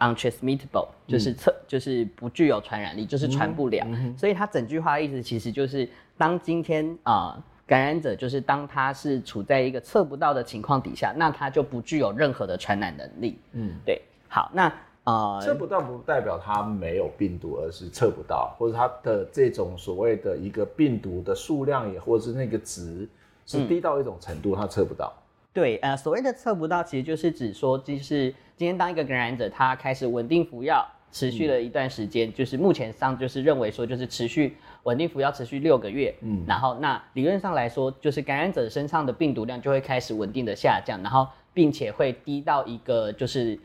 [0.00, 3.84] untransmittable，就是测、嗯、就是不具有传染力，就是传不了。
[3.86, 7.36] 嗯嗯、所以它整句话的意思其实就是，当今天啊。
[7.36, 13.38] 呃感染者就是当他是处在一个测不到的情况底下，那他就不具有任何的传染能力。
[13.52, 14.02] 嗯，对。
[14.26, 14.72] 好，那
[15.04, 23.08] 呃，测不到不代表他没有病毒，而是测不到，或者他的这种所谓的一个病毒的数量也，或者是那个值
[23.46, 25.12] 是低到一种程度，他测不到。
[25.52, 30.84] 对，呃，所谓的测不到，其实就是指说，就是今天当一个感染者他开始稳定服药。
[31.12, 43.58] 持续了一段时间，嗯、就是目前上就是认为说，就是持续稳定服要持续六个月，嗯，然后那理论上来说，就是感染者身上的病毒量就会开始稳定的下降，然后并且会低到一个就是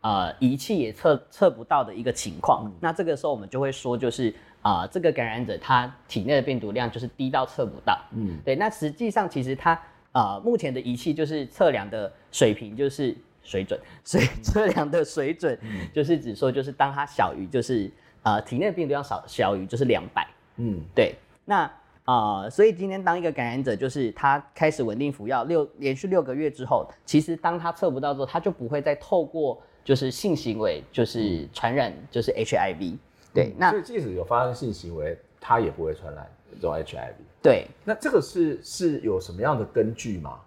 [0.00, 2.64] 呃仪器也测测不到的一个情况。
[2.66, 8.56] 嗯、那这个时候我们就会说，就是啊、呃、这个感染者他体内的病毒量就是低到测不到，嗯，对。
[8.56, 9.72] 那实际上其实他
[10.12, 13.16] 啊、呃、目前的仪器就是测量的水平就是。
[13.44, 15.58] 水准， 所以测量的水准
[15.92, 17.90] 就是指说，就是当它小于，就是
[18.22, 20.24] 呃体内的病毒量少小于就是两百，
[20.56, 21.14] 嗯，对。
[21.44, 21.70] 那
[22.04, 32.96] 呃，所以今天当一个感染者，就是他开始稳定服药六连续六个月之后，其实当他测不到之后，他就不会再透过就是性行为就是传染就是 HIV，
[33.32, 33.46] 对。
[33.46, 37.14] 嗯、那所以即使有发生性行为，他也不会传染这种 HIV。
[37.42, 37.66] 对。
[37.84, 40.40] 那这个是是有什么样的根据吗？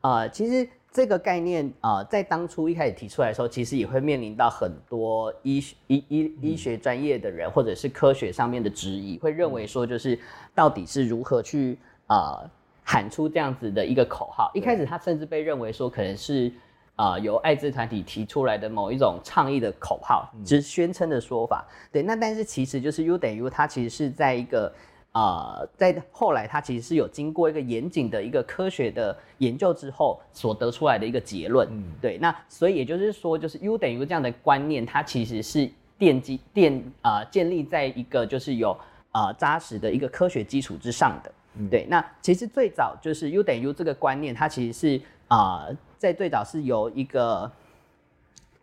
[0.00, 0.68] 呃，其实。
[0.96, 10.18] 这个概念啊、呃，在当初一开始提出来的时候，其实也会面临到很多医学医医医学专业的人，或者是科学上面的质疑，会认为说，就是
[10.54, 12.50] 到底是如何去啊、呃、
[12.82, 14.50] 喊出这样子的一个口号。
[14.54, 16.50] 一开始他甚至被认为说，可能是
[16.94, 21.62] 啊、呃、由艾滋团体提出来的某一种倡议的口号，只是宣称的说法。
[21.92, 24.72] 对，那但是其实就是 U 等于 U，它其实是在一个。
[25.16, 31.66] 啊、呃，在后来，它其实是有经过一个严谨的一个科学的研究之后所得出来的一个结论。
[31.70, 32.18] 嗯，对。
[32.18, 38.78] 那所以也就是说，就是 U 等于 U 这样的观念，它其实是奠基奠啊、呃，建立在一个就是有
[39.10, 41.32] 啊扎实的一个科学基础之上的。
[41.54, 41.86] 嗯，对。
[41.88, 47.50] 那其实最早就是 U 等于 U 这个观念，它其实是啊、呃，在最早是由一个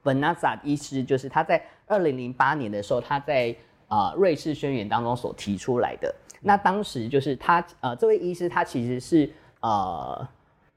[0.03, 3.55] Vanessa 医师，就是他在二零零八年的时候，他在
[3.87, 6.13] 啊、呃、瑞士宣言当中所提出来的。
[6.43, 9.29] 那当时就是他呃，这位医师他其实是
[9.61, 10.27] 呃，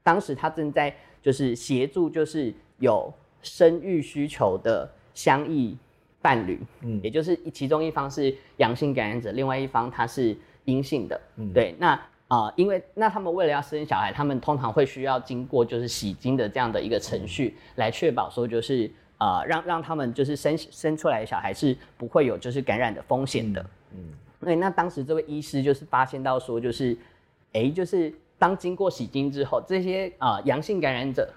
[0.01, 5.77] 当时他正在就是协助就是有生育需求的相异
[6.21, 11.75] 伴侣，嗯，也就是其中一方是阳性感染者，另外一方他是阴性的，嗯，对。
[11.77, 11.91] 那
[12.29, 23.97] 啊、呃，因为那他们为了要生小孩，他们通常会需要经过就是洗精的这样的一个程序，嗯、来确保说就是呃，让让他们就是生生出来的小孩是不会有就是感染的风险的，嗯。
[23.99, 26.93] 嗯对，那当时这位医师就是发现到说，就是，
[27.53, 31.27] 哎、欸，就是当经过洗精之后，这些啊阳性感染者，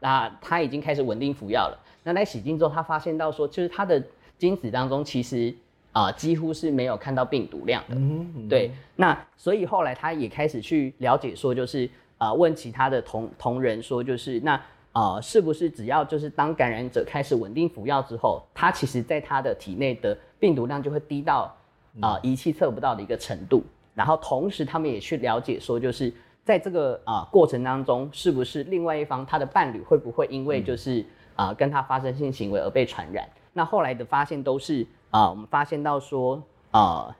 [0.00, 1.78] 那他已经开始稳定服药了。
[2.02, 4.02] 那在洗精之后，他发现到说，就是他的
[4.38, 5.54] 精子当中其实
[5.92, 7.94] 啊几乎是没有看到病毒量的。
[7.94, 8.48] 嗯嗯。
[8.48, 14.58] 对，那所以后来他也开始去了解说，就是啊问其他的同同仁说，就是那
[14.92, 21.54] 啊是不是只要就是当感染者开始稳定服药之后，他其实在他的体内的病毒量就会低到。
[22.00, 23.62] 啊，仪器测不到的一个程度，
[23.94, 31.00] 然后同时他们也去了解说，就是在这个啊、呃、过程当中，是不是另外一方他的伴侣会不会因为就是
[31.36, 33.28] 啊、呃、跟他发生性行为而被传染？
[33.52, 37.14] 那后来的发现都是啊、呃，我们发现到说啊、呃，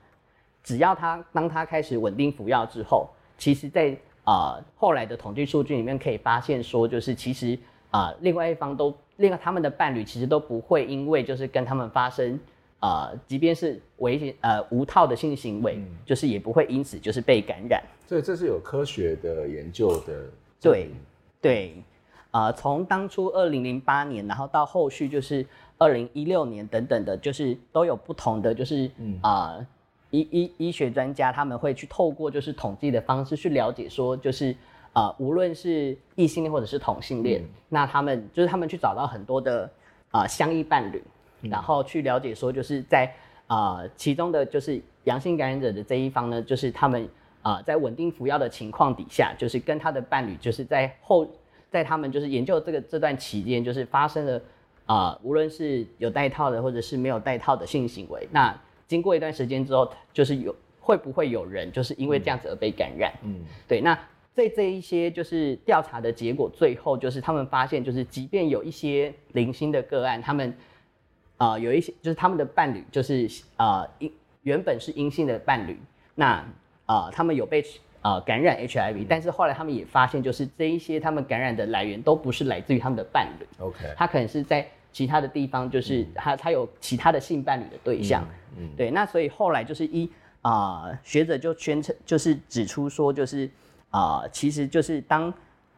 [0.61, 3.07] 只要他当他开始稳定服药之后，
[3.37, 7.57] 其实在啊、呃、后来的统计数据里面可以发现说，就是其实
[7.91, 12.37] 啊、呃、另外一方都另外他们的伴侣其实都不会因为就是跟他们发生。
[12.79, 17.81] 啊、呃，即便是危险呃无套的性行为，嗯，就是也不会因此就是被感染。
[18.07, 20.13] 所以这是有科学的研究的。
[20.61, 20.89] 对
[21.41, 21.75] 对，
[22.31, 25.45] 啊、呃，从当初二零零八年，然后到后续就是
[25.77, 28.89] 二零一六年等等的，就是都有不同的就是
[29.21, 29.67] 啊、呃、
[30.11, 34.51] 医医医学专家他们会去透过就是统计的方式去了解说，就是
[34.93, 39.69] 啊、呃、无论是异性恋或者是同性恋，嗯，那他们就是他们去找到很多的
[40.11, 41.03] 啊、呃、相依伴侣。
[41.41, 43.11] 然后去了解说，就是在
[43.47, 47.03] 啊、呃，其中的就是阳性感染者的这一方呢，就是他们
[47.41, 51.27] 啊、呃，在稳定服药的情况底下，就是跟他的伴侣，就是在后，
[51.69, 54.37] 在他们就是研究这个这段期间，就是发生了
[54.85, 58.27] 啊、呃，无论是有带套的，或者是没有带套的性行为。
[58.31, 58.55] 那
[58.87, 63.11] 经过一段时间之后，就是有会不会有人就是因为这样子而被感染？
[63.23, 63.81] 嗯，对。
[63.81, 63.97] 那
[64.33, 70.53] 在这一些就是调查的结果，最后就是他们发现，就是即便有一些零星的个案，他们啊、
[71.37, 75.77] 呃，有一些就是他们的伴侣，就是啊，阴、呃、原本是阴性的伴侣，
[76.15, 76.27] 那
[76.85, 77.61] 啊、呃，他们有被
[78.01, 90.09] 啊、呃、感染 HIV，、嗯、但是后来他们也发现，就是这一些他们感染的来源都不是来自于他们的伴侣，OK，他可能是在其他的地方，就是他、嗯、他有其他的性伴侣的对象，嗯，嗯对，那所以后来就是一
[90.41, 93.49] 啊、呃、学者就宣称，就是指出说，就是
[93.89, 95.33] 啊、呃，其实就是当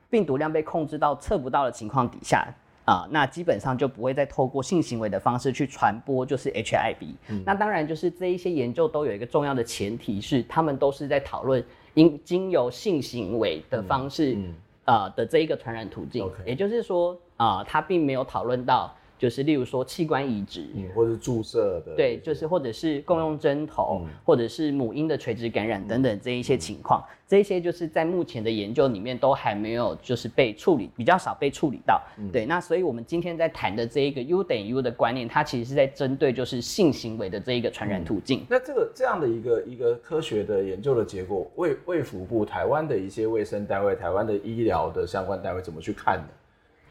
[0.08, 2.48] 病毒量被控制到测不到的情况底下。
[2.88, 7.16] 啊、呃，那基本上就不会再透过性行为的方式去传播，就是 HIV。
[7.28, 7.44] 嗯。
[7.46, 11.62] 那当然，就是这一些研究都有一个重要的前提是，他们都是在讨论
[11.96, 16.24] 因经由性行为的方式，嗯，呃的这一个传染途径。
[16.24, 16.46] Okay.
[16.46, 18.96] 也就是说，啊、呃，他并没有讨论到。
[19.18, 32.02] 就是例如说器官移植，嗯，或者是注射的，对，就是或者是共用针头，嗯，或者是母婴的垂直感染等等这一些情况，嗯，这一些就是在目前的研究里面都还没有就是被处理，比较少被处理到。
[32.18, 38.46] 嗯，对，那所以我们今天在谈的这一个 U 等于 U 的观念，它其实是在针对就是性行为的这一个传染途径，嗯。
[38.50, 46.28] 那这个这样的一个一个科学的研究的结果，卫卫福部台湾的一些卫生单位、台湾的医疗的相关单位怎么去看呢？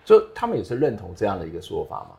[0.07, 2.11] 就他们也是认同这样的一个说法吗？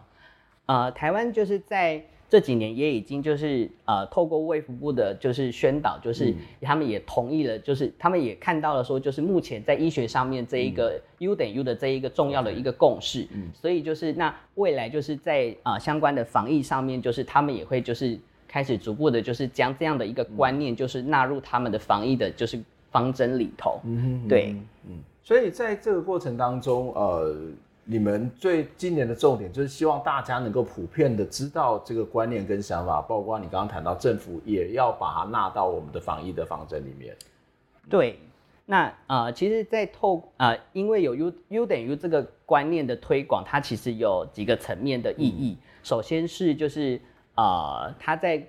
[0.65, 22.61] 呃，台湾就是在这几年也已经就是呃，透过卫福部的就是宣导，就是他们也同意了，就是他们也看到了说，就是目前在医学上面这一个 U 等于 U 的这一个重要的一个共识，嗯，所以就是那未来就是在啊、呃、相关的防疫上面，就是他们也会就是开始逐步的，就是将这样的一个观念，就是纳入他们的防疫的，就是
[22.91, 24.53] 方针里头，嗯，对，
[24.85, 27.33] 嗯，所以在这个过程当中，呃。
[27.89, 37.15] 你们最今年的重点就是希望大家能够普遍的知道这个观念跟想法，包括你刚刚谈到政府也要把它纳到我们的防疫的方针里面。
[37.89, 38.19] 对，
[38.65, 45.57] 那呃，其实，在透呃，因为有 U U 等于这个观念的推广，它其实有几个层面的意义。
[45.57, 46.99] 嗯、首先是就是
[47.35, 48.45] 呃，它在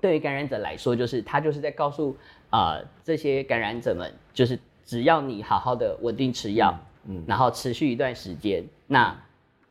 [0.00, 2.16] 对于感染者来说，就是它就是在告诉
[2.50, 9.16] 啊、呃、这些感染者们，就是只要你好好的稳定吃药，嗯，嗯然后持续一段时间，那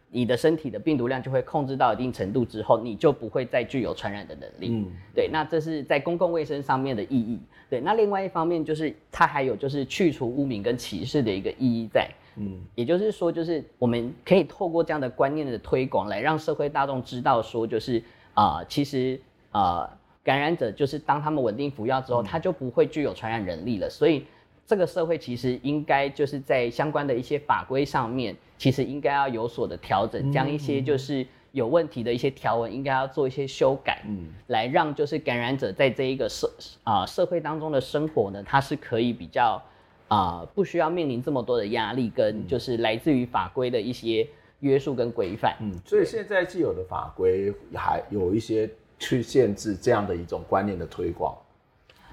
[0.10, 4.70] 你的身体的病毒量就会控制到一定程度之后，你就不会再具有传染的能力。
[4.72, 7.40] 嗯，对，那这是在公共卫生上面的意义。
[7.70, 12.08] 对，那另外一方面就是它还有就是去除污名跟歧视的一个意义在。
[12.36, 17.98] 嗯，也就是说，就是我们可以透过这样的观念的推广，来让社会大众知道说，就是
[18.34, 19.20] 啊、呃，其实
[19.52, 23.90] 啊、呃，感染者就是当他们稳定服药之后，他就不会具有传染能力了。
[23.90, 24.26] 所以
[24.66, 28.36] 这个社会其实应该就是在相关的一些法规上面。
[28.56, 36.50] 其实应该要有所的调整，将一些就是有问题的一些条文应该要做一些修改，嗯，来让就是感染者在这一个社
[36.86, 39.62] 啊、呃、社会当中的生活呢，它是可以比较
[40.08, 44.26] 啊、呃、不需要面临这么多的压力，跟就是来自于法规的一些
[44.62, 45.58] 约束跟规范。
[45.60, 51.36] 嗯，所以现在既有的法规还有一些去限制这样的一种观念的推广，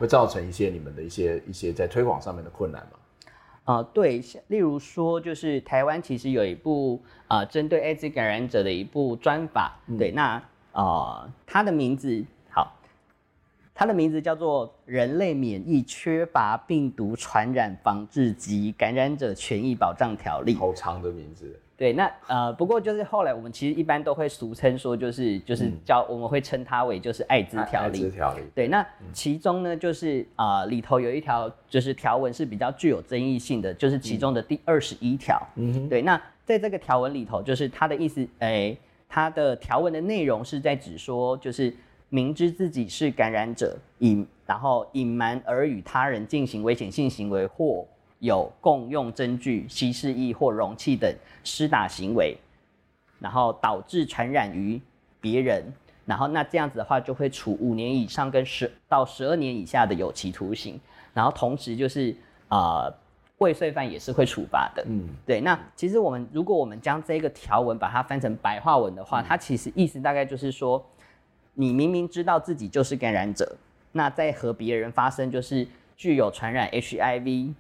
[0.01, 2.99] 会造成一些你们的一些一些在推广上面的困难吗？
[3.65, 6.99] 啊、呃，对，例如说，就是台湾其实有一部
[7.29, 10.43] 啊，针、呃、对艾滋感染者的一部专法，嗯、对，那
[10.73, 12.75] 啊、呃，它的名字好，
[13.75, 21.61] 它的名字叫做《人类免疫缺乏病毒传染防治及感染者权益保障条例》，好长的名字。
[21.81, 28.05] 对，那呃，不过就是后来我们其实一般都会俗称说，就是就是叫我们会称它为就是艾滋条例。
[28.05, 28.43] 艾滋条例。
[28.55, 35.41] 对，那其中呢，就是啊、呃、里头有一条就是条文是比较具有争议性的，就是其中的第二十一条。
[35.55, 35.89] 嗯哼。
[35.89, 38.77] 对，那在这个条文里头，就是它的意思，哎，
[39.09, 41.75] 它的条文的内容是在指说，就是
[42.11, 47.87] 明知自己是感染者，隐然后隐瞒而与他人进行危险性行为或。
[48.21, 51.13] 有共用针具、稀释液或容器等
[51.43, 52.37] 施打行为，
[53.19, 54.81] 然后导致传染于
[55.21, 55.65] 别人，
[56.07, 60.79] 然后那这样子的话就会处五年以上跟十到十二年以下的有期徒刑，
[61.15, 62.15] 然后同时就是
[62.49, 62.95] 啊、呃、
[63.39, 64.85] 未遂犯也是会处罚的。
[64.87, 65.41] 嗯，对。
[65.41, 70.85] 那其实我们如果我们将这个条文把它翻成白话文的话，嗯、它其实意思大概就是说，
[71.55, 73.57] 你明明知道自己就是感染者，
[73.93, 75.67] 那在和别人发生就是
[75.97, 77.55] 具有传染 HIV。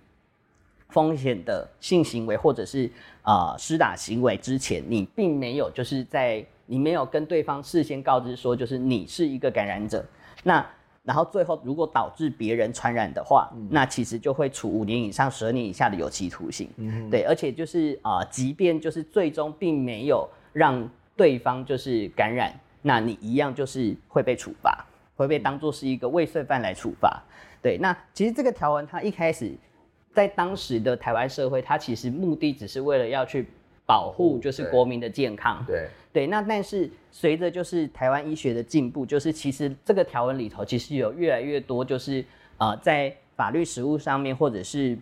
[0.90, 2.90] 风险的性行为或者是
[3.22, 10.04] 啊、呃、施打行为之前，你并没有就是在你没有跟对方事先告知说，就是你是一个感染者，
[10.44, 10.64] 那
[11.02, 16.68] 然后最后如果导致别人传染的话，嗯、那其实就会处五年以上十二年以下的有期徒刑。
[16.76, 24.84] 嗯、对，而且就是啊、呃，即便就是最终并没有让对方就是感染，那你一样就是会被处罚，
[25.16, 27.22] 会被当作是一个未遂犯来处罚。
[27.62, 29.52] 对，那其实这个条文它一开始。
[30.12, 33.46] 在当时的台湾社会，它其实目的只是为了要去
[33.86, 35.64] 保护，就是国民的健康。
[35.66, 42.24] 对对，那但是随着就是台湾医学的进步，就是其实这个条文里头其实有越来越多，就是
[42.58, 44.98] 呃在法律实务上面，或者是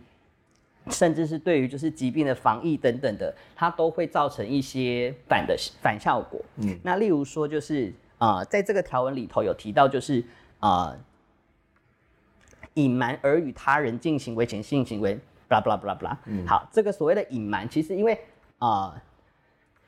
[0.91, 6.39] 甚至是对于就是疾病的防疫等等的，它都会造成一些反的反效果。
[6.57, 10.23] 嗯，那例如说就是呃在这个条文里头有提到就是
[10.61, 10.95] 呃。
[12.79, 15.19] 隐瞒而与他人进行危险性行为，
[15.49, 16.19] 巴拉巴拉巴拉巴拉。
[16.27, 18.15] 嗯，好，这个所谓的隐瞒，其实因为
[18.59, 19.03] 啊、呃，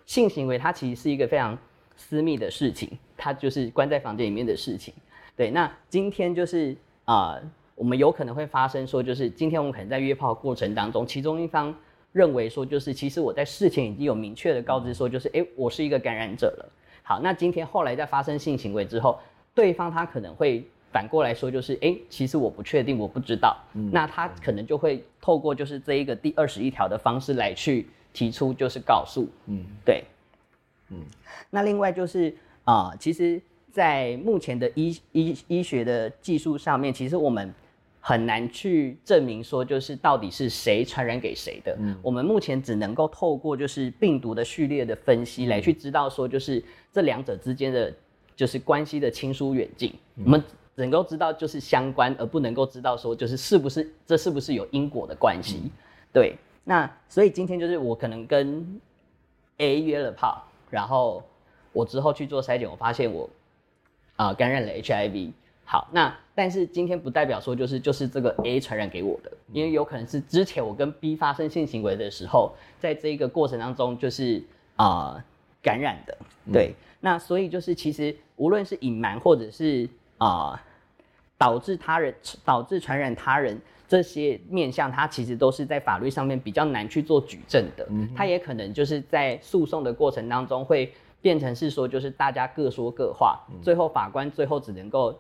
[0.07, 1.57] 性行为它其实是一个非常
[1.97, 4.93] 私密的事情，它就是关在房间里面的事情。
[5.37, 7.43] 对，那今天就是啊、呃，
[7.77, 11.73] 我们有可能会发生说，就是今天我们可能在约炮过程当中，其中一方
[12.11, 16.69] 认为说，就是其实我在事前已经有明确的告知说，就是哎，我是一个感染者了。
[17.05, 19.21] 好，那今天后来在发生性行为之后，
[19.55, 20.69] 对方他可能会。
[20.93, 23.57] 反过来说，就是哎，其实我不确定，我不知道。
[23.75, 29.29] 嗯，那他可能就会透过就是这一个第二十一条的方式来去提出就是告诉。
[29.47, 30.03] 嗯，对。
[30.89, 30.99] 嗯，
[31.49, 32.35] 那另外就是
[32.65, 37.55] 啊、呃，其实，在目前的医医医学的技术上面，其实我们
[38.01, 41.77] 很难去证明说就是到底是谁传染给谁的。
[41.79, 46.61] 嗯，我们目前只能够透过就是病毒的序列的分析来去知道说就是
[46.93, 47.95] 这两者之间的
[48.35, 49.95] 就是关系的亲疏远近。
[50.17, 50.43] 嗯、我们。
[50.75, 55.61] 能够知道就是相关，而不能够知道说就是是不是这是不是有因果的关系？
[55.65, 55.71] 嗯、
[56.13, 58.81] 对，那所以今天就是我可能跟
[59.59, 61.23] A 约了炮，然后
[61.73, 63.29] 我之后去做筛检，我发现我
[64.17, 65.33] 啊、呃、感染了 HIV。
[65.65, 74.43] 好，那但是今天不代表说就是就是这个 A 传染给我的，因为有可能是之前我跟 B 发生性行为的时候，在这个过程当中就是
[74.75, 75.25] 啊、呃、
[75.63, 76.19] 感染的。
[76.53, 79.89] 对，嗯、那所以就是其实无论是隐瞒或者是
[80.21, 80.53] 啊。
[80.53, 80.61] 呃
[81.41, 82.15] 导致他人
[82.45, 83.59] 导致传染他人
[83.89, 87.87] 这些面向，它其实都是在法律上面比较难去做举证的。
[87.89, 90.93] 嗯，它也可能就是在诉讼的过程当中会
[91.23, 95.19] 变成是说，就是大家各说各话，最后法官最后只能够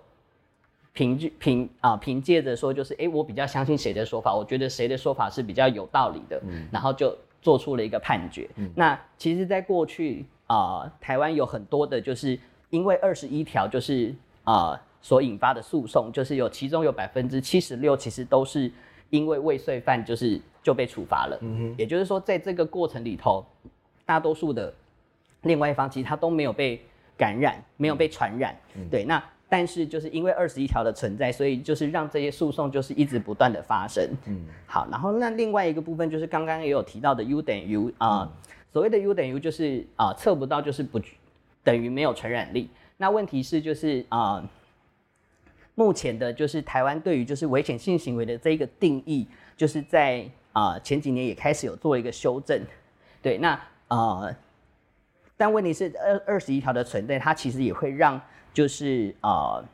[0.92, 8.46] 凭据凭啊凭借着说，就是哎，我比较相信谁的说法，我觉得谁的说法是比较有道理的，嗯，然后就做出了一个判决。
[8.56, 12.38] 嗯，那其实，在过去啊，呃，台湾有很多的，就是
[12.68, 14.72] 因为二十一条，就是啊。
[14.72, 18.70] 呃所引发的诉讼，就是有其中有百分之七十六，其实都是
[19.08, 21.38] 因为未遂犯，就是就被处罚了。
[21.40, 23.44] 嗯哼，也就是说，在这个过程里头，
[24.04, 24.72] 大多数的
[25.42, 26.80] 另外一方其实他都没有被
[27.16, 28.54] 感染，没有被传染。
[28.76, 29.04] 嗯，对。
[29.04, 34.06] 那但是就是因为二十一条的存在，所以就是让这些诉讼就是一直不断的发生。
[34.26, 34.86] 嗯，好。
[34.90, 38.32] 然后那另外一个部分就是刚刚也有提到的 U 等于 U 啊，呃，
[38.70, 41.00] 所谓的 U 等于 U 就是啊测不到就是不
[41.64, 42.68] 等于没有传染力。
[42.98, 44.34] 那问题是就是啊。
[44.34, 44.48] 呃
[45.80, 49.26] 目前的，就是台湾对于就是危险性行为的这一个定义，
[49.56, 50.22] 就是在
[50.52, 52.60] 啊、呃、前几年也开始有做一个修正，
[53.22, 53.58] 对，那
[53.88, 54.36] 呃，
[55.38, 58.20] 但问题是二二十一条的存在，它其实也会让
[58.52, 59.64] 就是啊、呃，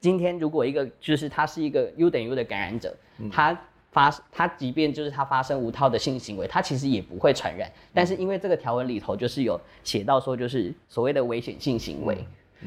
[0.00, 2.96] 今天如果一个就是他是一个 U 等于 U 的感染者，
[3.30, 3.54] 他
[3.92, 12.16] 发他即便就是他发生无套的性行为，他其实也不会传染，但是因为这个条文里头就是有写到说就是所谓的危险性行为。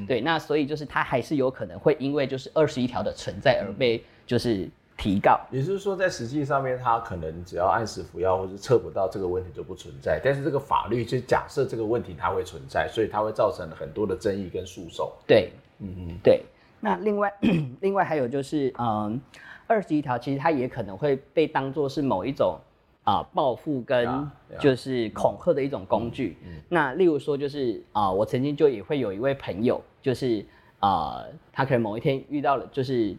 [0.08, 5.40] 对，那所以就是他还是有可能会因为就是二十一条的存在而被就是提告。
[5.52, 10.22] 也就是说，在实际上面，他可能只要按时服药或是测不到这个问题就不存在。
[10.24, 15.12] 但是这个法律就假设这个问题它会存在，所以它会造成很多的争议跟诉讼。
[15.26, 16.44] 对，嗯嗯，对。
[16.80, 17.34] 那另外
[17.82, 19.20] 另外还有就是，嗯，
[19.66, 22.60] 二十一条其实它也可能会被当做是某一种。
[23.08, 24.30] 啊，报复跟
[24.60, 26.36] 就是恐吓的一种工具。
[26.43, 26.62] Yeah, yeah.
[26.68, 30.45] 那例如说，就是啊，我曾经就也会有一位朋友，就是
[30.82, 33.16] 啊，他可能某一天遇到了，就是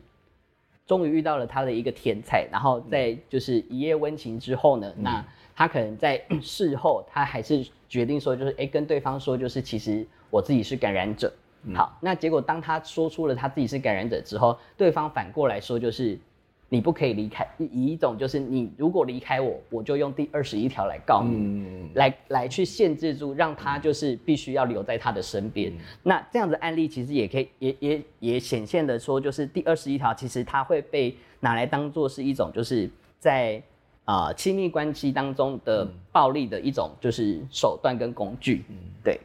[0.87, 5.25] 终于遇到了他的一个天才，然后在就是一夜温情之后呢，嗯、那
[5.57, 11.33] 他可能在 事后，他还是决定说，就是哎，跟对方说，就是其实我自己是感染者。
[11.63, 16.19] 嗯、好，那结果当他说出了他自己是感染者之后，对方反过来说就是。
[16.71, 25.73] 你不可以离开，以一种就是你如果离开我，我就用第二十一条来告你，嗯、来来去限制住，让他就是必须要留在他的身边。
[25.73, 33.63] 嗯、那这样的案例其实也可以，也也也显现的说，就是第二十一条其实它会被拿来当做是一种就是在
[34.05, 38.63] 啊、呃、亲密关系当中的暴力的一种就是手段跟工具。
[38.69, 39.19] 嗯，对。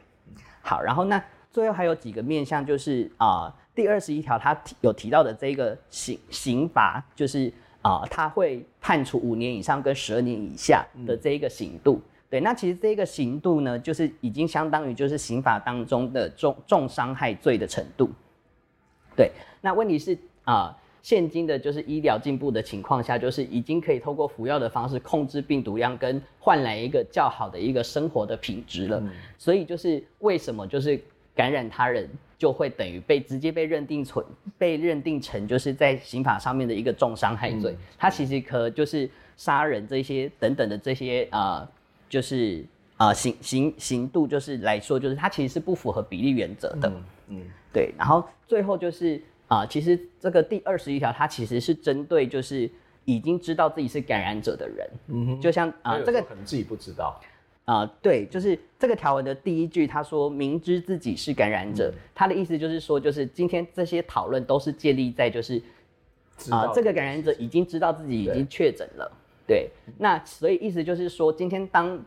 [0.62, 1.22] 好，然后那
[1.52, 3.44] 最后还有几个面向就是啊。
[3.48, 7.52] 呃第二十一条，他有提到的这个刑刑罚，就是
[7.82, 11.96] 啊、呃，他会判处五年以上跟十二年以下的这一个刑度。
[11.96, 18.10] 嗯、对，那其实这个刑度呢，就是已经相当于就是刑法当中的重重伤害罪的程度。
[19.16, 20.14] 对，那问题是
[20.44, 29.00] 啊、呃，现今的就是医疗进步的情况下，就是已经可以透过服药的方式控制病毒量，跟换来一个较好的一个生活的品质了。
[29.00, 31.00] 嗯、所以就是为什么就是
[31.36, 32.10] 感染他人。
[32.36, 34.26] 就会等于被直接被认定存
[34.58, 41.70] 被认定成就是在刑法上面的一个重伤害罪，它、嗯、其实可就是杀人这些等等的这些啊、呃，
[42.10, 42.66] 就是
[42.98, 47.94] 啊、呃、刑刑刑度就是来说，就是它其实是不符合比例原则的，嗯，嗯对。
[47.98, 49.16] 然后最后就是
[49.48, 52.70] 啊、呃，其实这个第二十一条它其实是针对就是
[53.06, 57.18] 已经知道自己是感染者的人，嗯哼，就像啊、呃、这个可能自己不知道。
[57.66, 65.58] 啊、呃，对，就是这个条文的第一句，他说明知自己是感染者，嗯、他的意思就是说，就是今天这些讨论都是建立在就是
[66.50, 69.10] 啊、呃，这个感染者已经知道自己已经确诊了，
[69.48, 71.98] 对，对，那所以意思就是说，今天当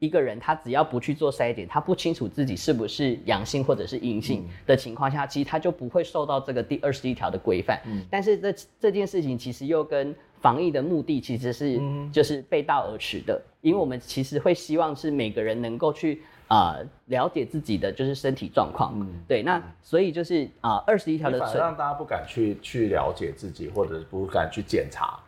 [0.00, 7.80] 一个人他只要不去做筛检，他不清楚自己是不是阳性或者是阴性的情况下，嗯、其实他就不会受到这个第二十一条的规范。
[7.86, 10.14] 嗯，但是这这件事情其实又跟
[10.44, 11.80] 防疫的目的其实是
[12.12, 25.18] 就是背道而驰的，嗯、因为我们其实会希望是每个人能够去啊、呃、了解自己的就是身体状况，嗯，对，那所以就是啊二十一条的存，让大家不敢去去了解自己，或者不敢去检查，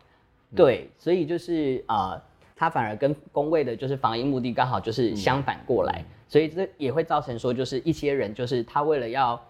[0.51, 2.23] 嗯、对，所以就是啊，
[2.55, 9.43] 他、呃、反而跟工位的就是防疫目的刚好就是相反过来，嗯、所以这也会造成说就是一些人就是他为了要。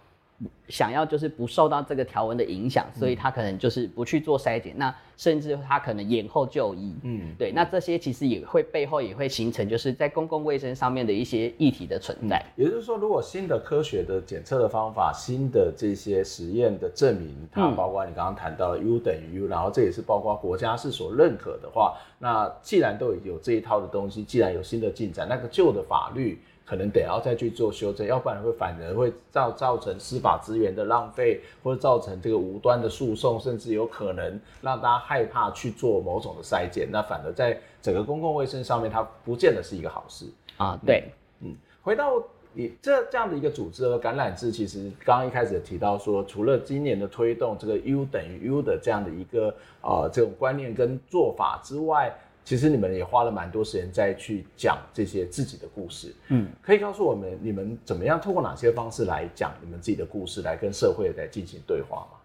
[0.69, 6.95] 想要就是不受到这个条文的影响，所以他可能就是不去做筛检，嗯、那甚至他可能延后就医。
[7.05, 12.45] 嗯，对，那这些其实也会背后也会形成就是在公共卫生上面的一些议题的存在。
[12.57, 26.39] 也就是说，如果新的科学的检测的方法、新的这些实验的证明，它包括你刚刚谈到的 U 等于 U，然后这也是包括国家是所认可的话，那既然都有这一套的东西，既然有新的进展，那个旧的法律。
[26.67, 40.77] 可能得要再去做修正，要不然会反而会造造成司法资源的浪费，或者造成这个无端的诉讼，甚至有可能让大家害怕去做某种的筛检，那反而在整个公共卫生上面，它不见得是一个好事啊。
[40.85, 41.05] 对，
[41.41, 42.21] 嗯，回到
[42.53, 52.13] 你这这样的一个组织和，橄榄枝其实刚刚一开始也提到说，除了今年的推动这个 U 等于 U 的这样的一个呃这种观念跟做法之外。
[52.47, 62.19] 其实你们也花了蛮多时间在去讲这些自己的故事，嗯，可以告诉我们你们怎么样透过哪些方式来讲你们自己的故事，来跟社会来进行对话吗？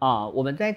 [0.00, 0.76] 啊、呃，我们在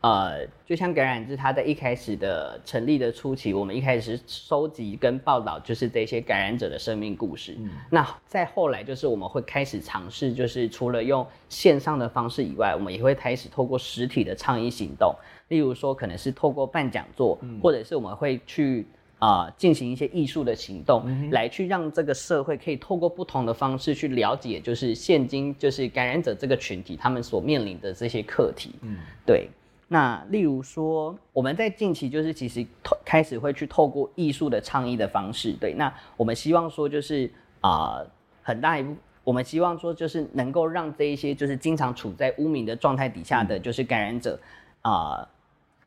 [0.00, 7.54] 呃，就像橄榄枝，它在一开始的成立的初期，我们一开始收集跟报道就是这些感染者的生命故事。
[7.58, 15.14] 嗯，那再后来就是我们会开始尝试，就是除了用线上的方式以外，我们也会开始透过实体的倡议行动。
[15.48, 18.84] 例如说，可能是透过办讲座，嗯、或者是我们会去
[19.20, 28.74] 啊进行一些艺术的行动，嗯、来去让这个社会可以透过不同的方式去了解，就是现今就是感染者这个群体他们所面临的这些课题。
[28.82, 29.48] 嗯，对。
[29.88, 35.72] 那例如说，我们在近期就是其实透开始会去透过艺术的倡议的方式，对。
[35.74, 37.30] 那我们希望说就是
[37.60, 38.06] 啊、呃，
[38.42, 44.36] 很大一部，我们希望说就是能够让这一些就是经常处在污名的状态底下的就是感染者
[44.80, 45.18] 啊。
[45.20, 45.28] 呃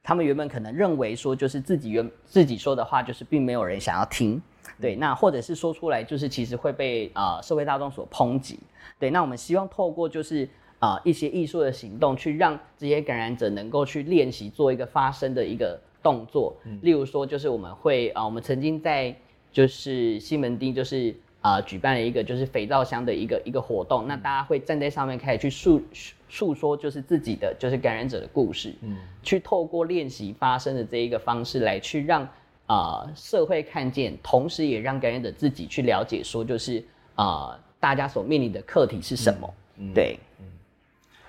[0.09, 4.41] 他们原本可能认为说，就是自己原自己说的话，就是并没有人想要听，
[4.81, 8.57] 对，那或者是说出来，就是其实会被啊、呃、社会大众所抨击，
[8.97, 10.49] 对，那我们希望透过就是
[10.79, 19.15] 啊、呃、一些艺术的行动，去让这些感染者能够去练习做一个发声的一个动作，嗯、例如说，就是我们会啊、呃，我们曾经在
[19.51, 21.15] 就是西门町就是。
[21.41, 25.81] 啊、呃，举办了一个就是肥皂箱的一个一个活动，那大家会站在上面开始去诉
[26.27, 32.23] 诉说，就是自己的就是感染者的故事，嗯，去透过练习发声的这一个方式来去让
[32.65, 36.83] 啊、呃、社会看见，同时也让感染者自己去了解，说就是
[37.15, 40.45] 啊、呃、大家所面临的课题是什么，嗯、对，嗯，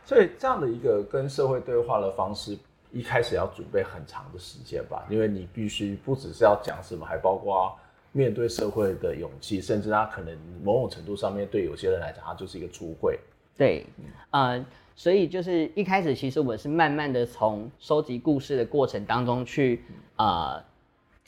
[0.05, 2.59] 所以这样的一个跟社会对话的方式，
[2.91, 7.73] 一开始要准备很长的时间吧，因为你必须不只是要讲什么，还包括。
[8.13, 13.19] 面对社会的勇气，甚至他可能某种程度上面对有些人来讲，他就是一个出柜。
[13.57, 13.85] 对，
[14.31, 14.65] 呃，
[14.97, 19.83] 所以就是一开始，其实我是慢慢的从收集故事的过程当中去，
[20.17, 20.63] 呃，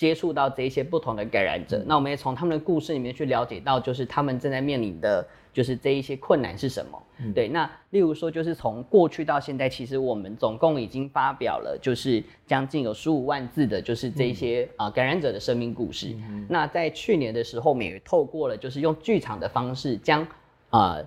[0.03, 1.79] 接触到这一些不同的感染者。
[1.79, 5.25] 嗯、那我们也从他们的故事里面去了解到，就是他们正在面临的。
[5.53, 7.03] 就是这一些困难是什么？
[7.19, 16.17] 嗯、对，那例如说，就是从过去到现在，其实我们总共已经发表了，就是将近有十五万字的，就是这一些啊、嗯呃、感染者的生命故事。
[16.31, 20.23] 嗯、那在去年的时候，我们也透过了，就是用剧场的方式，将
[20.71, 21.07] 啊、呃、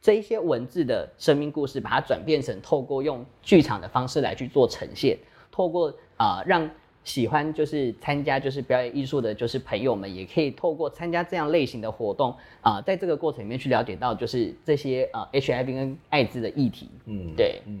[0.00, 5.18] 这一些文字的生命故事，把它转变成透过用剧场的方式来去做呈现，
[5.52, 6.70] 透过啊、呃、让。
[7.04, 16.88] 喜欢就是参加就是表演艺术的，就是朋友们也可以透过参加这样类型的活动啊、呃，在这个过程里面去了解到就是这些呃 HIV 跟艾滋的议题。
[17.04, 17.80] 嗯，对，嗯，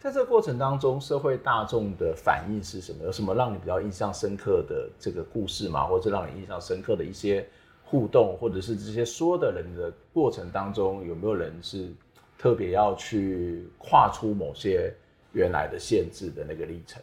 [0.00, 3.04] 在这个过程当中，社会大众的反应是什么？
[3.04, 5.84] 有什么让你比较印象深刻的这个故事吗？
[5.84, 7.46] 或者让你印象深刻的一些
[7.84, 11.90] 互动，或者是这些说的人的过程当中，有没有人是
[12.38, 14.92] 特别要去跨出某些
[15.32, 17.02] 原来的限制的那个历程？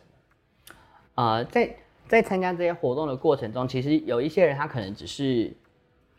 [1.20, 1.76] 啊、呃，在
[2.07, 5.51] 在参加这些活动的过程中，其实有一些人他可能只是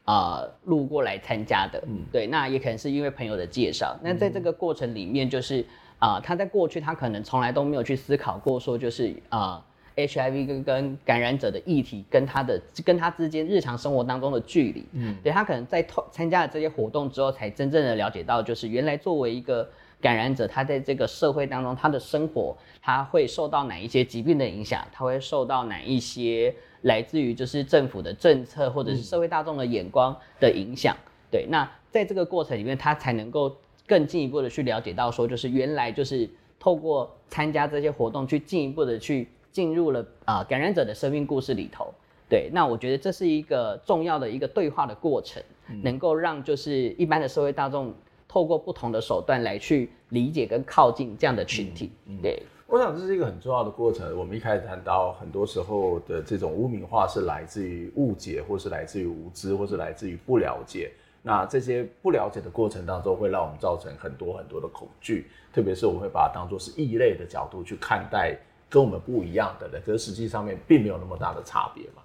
[0.05, 3.99] 啊、呃、路过来参加的，嗯，对，那也可能是因为朋友的介绍。
[4.03, 5.65] 那在这个过程里面，就是
[5.99, 19.67] 啊、呃，他在过去他可能从来都没有去思考过，说就是啊、呃、HIV 跟跟感染者的议题跟他的跟他之间日常生活当中的距离，嗯，对，他可能在透参加了这些活动之后，才真正的了解到，就是原来作为一个。
[20.01, 24.83] 感染者他在这个社会当中，他的生活他会受到哪一些疾病的影响？
[24.93, 30.97] 他会受到哪一些来自于就是政府的政策或者是社会大众的眼光的影响？
[31.31, 33.55] 对，那在这个过程里面，他才能够
[33.87, 36.29] 更进一步的去了解到说，就是原来就是
[36.59, 41.93] 透过参加这些活动，去进一步的去进入了啊、呃、感染者的生命故事里头。
[42.29, 45.43] 对，那我觉得这是一个重要的一个对话的过程，
[45.83, 47.93] 能够让就是一般的社会大众。
[48.31, 54.17] 透过不同的手段来去理解跟靠近这样的群体，嗯嗯、对，我想这是一个很重要的过程。
[54.17, 60.93] 我们一开始谈到，很多时候的这种污名化是来自于误解，或是来自于无知，或是来自于不了解。
[61.23, 65.27] 那这些不了解的过程当中，会让我们造成很多很多的恐惧。
[65.53, 72.03] 特别是我们会把它当做是异类的角度去看待跟我们不一样的人，可是实际上面并没有那么大的差别嘛。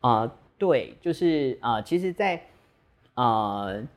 [0.00, 2.42] 啊、呃，对，就是啊、呃，其实在，在、
[3.16, 3.88] 呃、啊。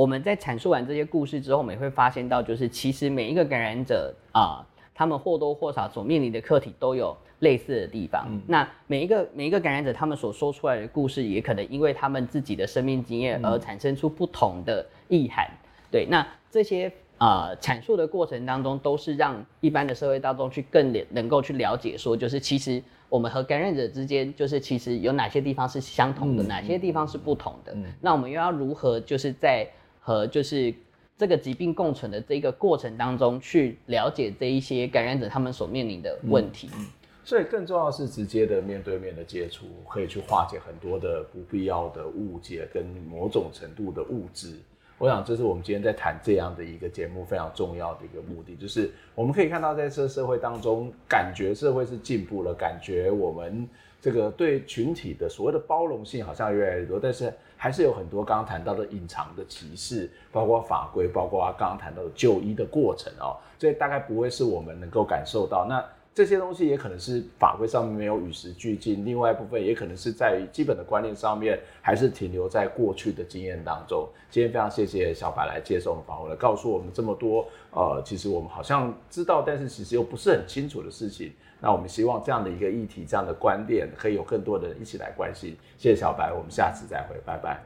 [0.00, 8.26] 我们在阐述完这些故事之后，我们也会发现到，就是其实每一个感染者啊、呃，他们或多或少所面临的课题都有类似的地方。
[8.30, 15.44] 嗯、那每一个每一个感染者，他们所说出来的故事，也可能因为他们自己的生命经验而产生出不同的意涵。
[15.50, 27.74] 嗯、对，那这些呃阐述的过程当中，都是让一般的社会大众去更能够去了解，说就是其实我们和感染者之间，就是其实有哪些地方是相同的，嗯、哪些地方是不同的。
[27.74, 29.68] 嗯、那我们又要如何就是在
[30.10, 30.74] 和就是。
[31.20, 36.70] 这个疾病共存的这个过程当中，去了解这一些感染者他们所面临的问题。
[36.72, 36.86] 嗯嗯、
[37.22, 44.56] 所以更重要的是直接的面对面的接触，可以去化解很多的不必要的误解跟某种程度的物质。
[44.96, 53.68] 我想这是我们今天在谈这样的一个节目非常重要的一个目的，就是我们可以看到在这社会当中，感觉社会是进步了，感觉我们
[54.00, 57.32] 这个对群体的所谓的包容性好像越来越多，但是。
[57.62, 65.66] 还是有很多刚刚谈到的隐藏的歧视，包括法规，包括刚刚谈到的就医的过程哦，这大概不会是我们能够感受到。
[65.68, 65.84] 那
[66.14, 74.08] 这些东西也可能是法规上面没有与时俱进，另外一部分也可能是在于基本的观念上面还是停留在过去的经验当中。
[74.30, 81.30] 今天非常谢谢小白来接受我们访问来，告诉我们这么多呃，其实我们好像知道，但是其实又不是很清楚的事情。
[81.62, 85.54] 那我们希望这样的一个议题，这样的观点，可以有更多的人一起来关心。
[85.76, 87.62] 谢谢小白，我们下次再会，拜拜。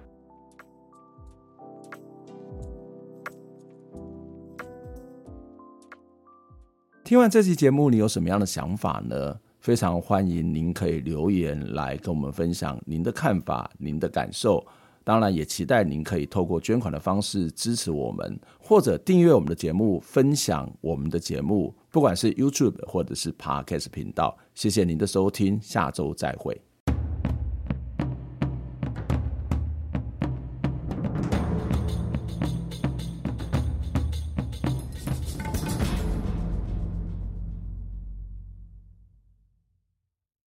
[7.05, 9.39] 听完这期节目，你有什么样的想法呢？
[9.61, 14.63] 非常欢迎您可以留言来跟我们分享您的看法、您的感受。
[15.05, 21.75] 当然，也期待您可以透过捐款的方式支持我们，或者订阅我们的节目，分享我们的节目。
[21.91, 26.59] 不管是 YouTube 或者是 Podcast 频道，谢谢您的收听，下周再会。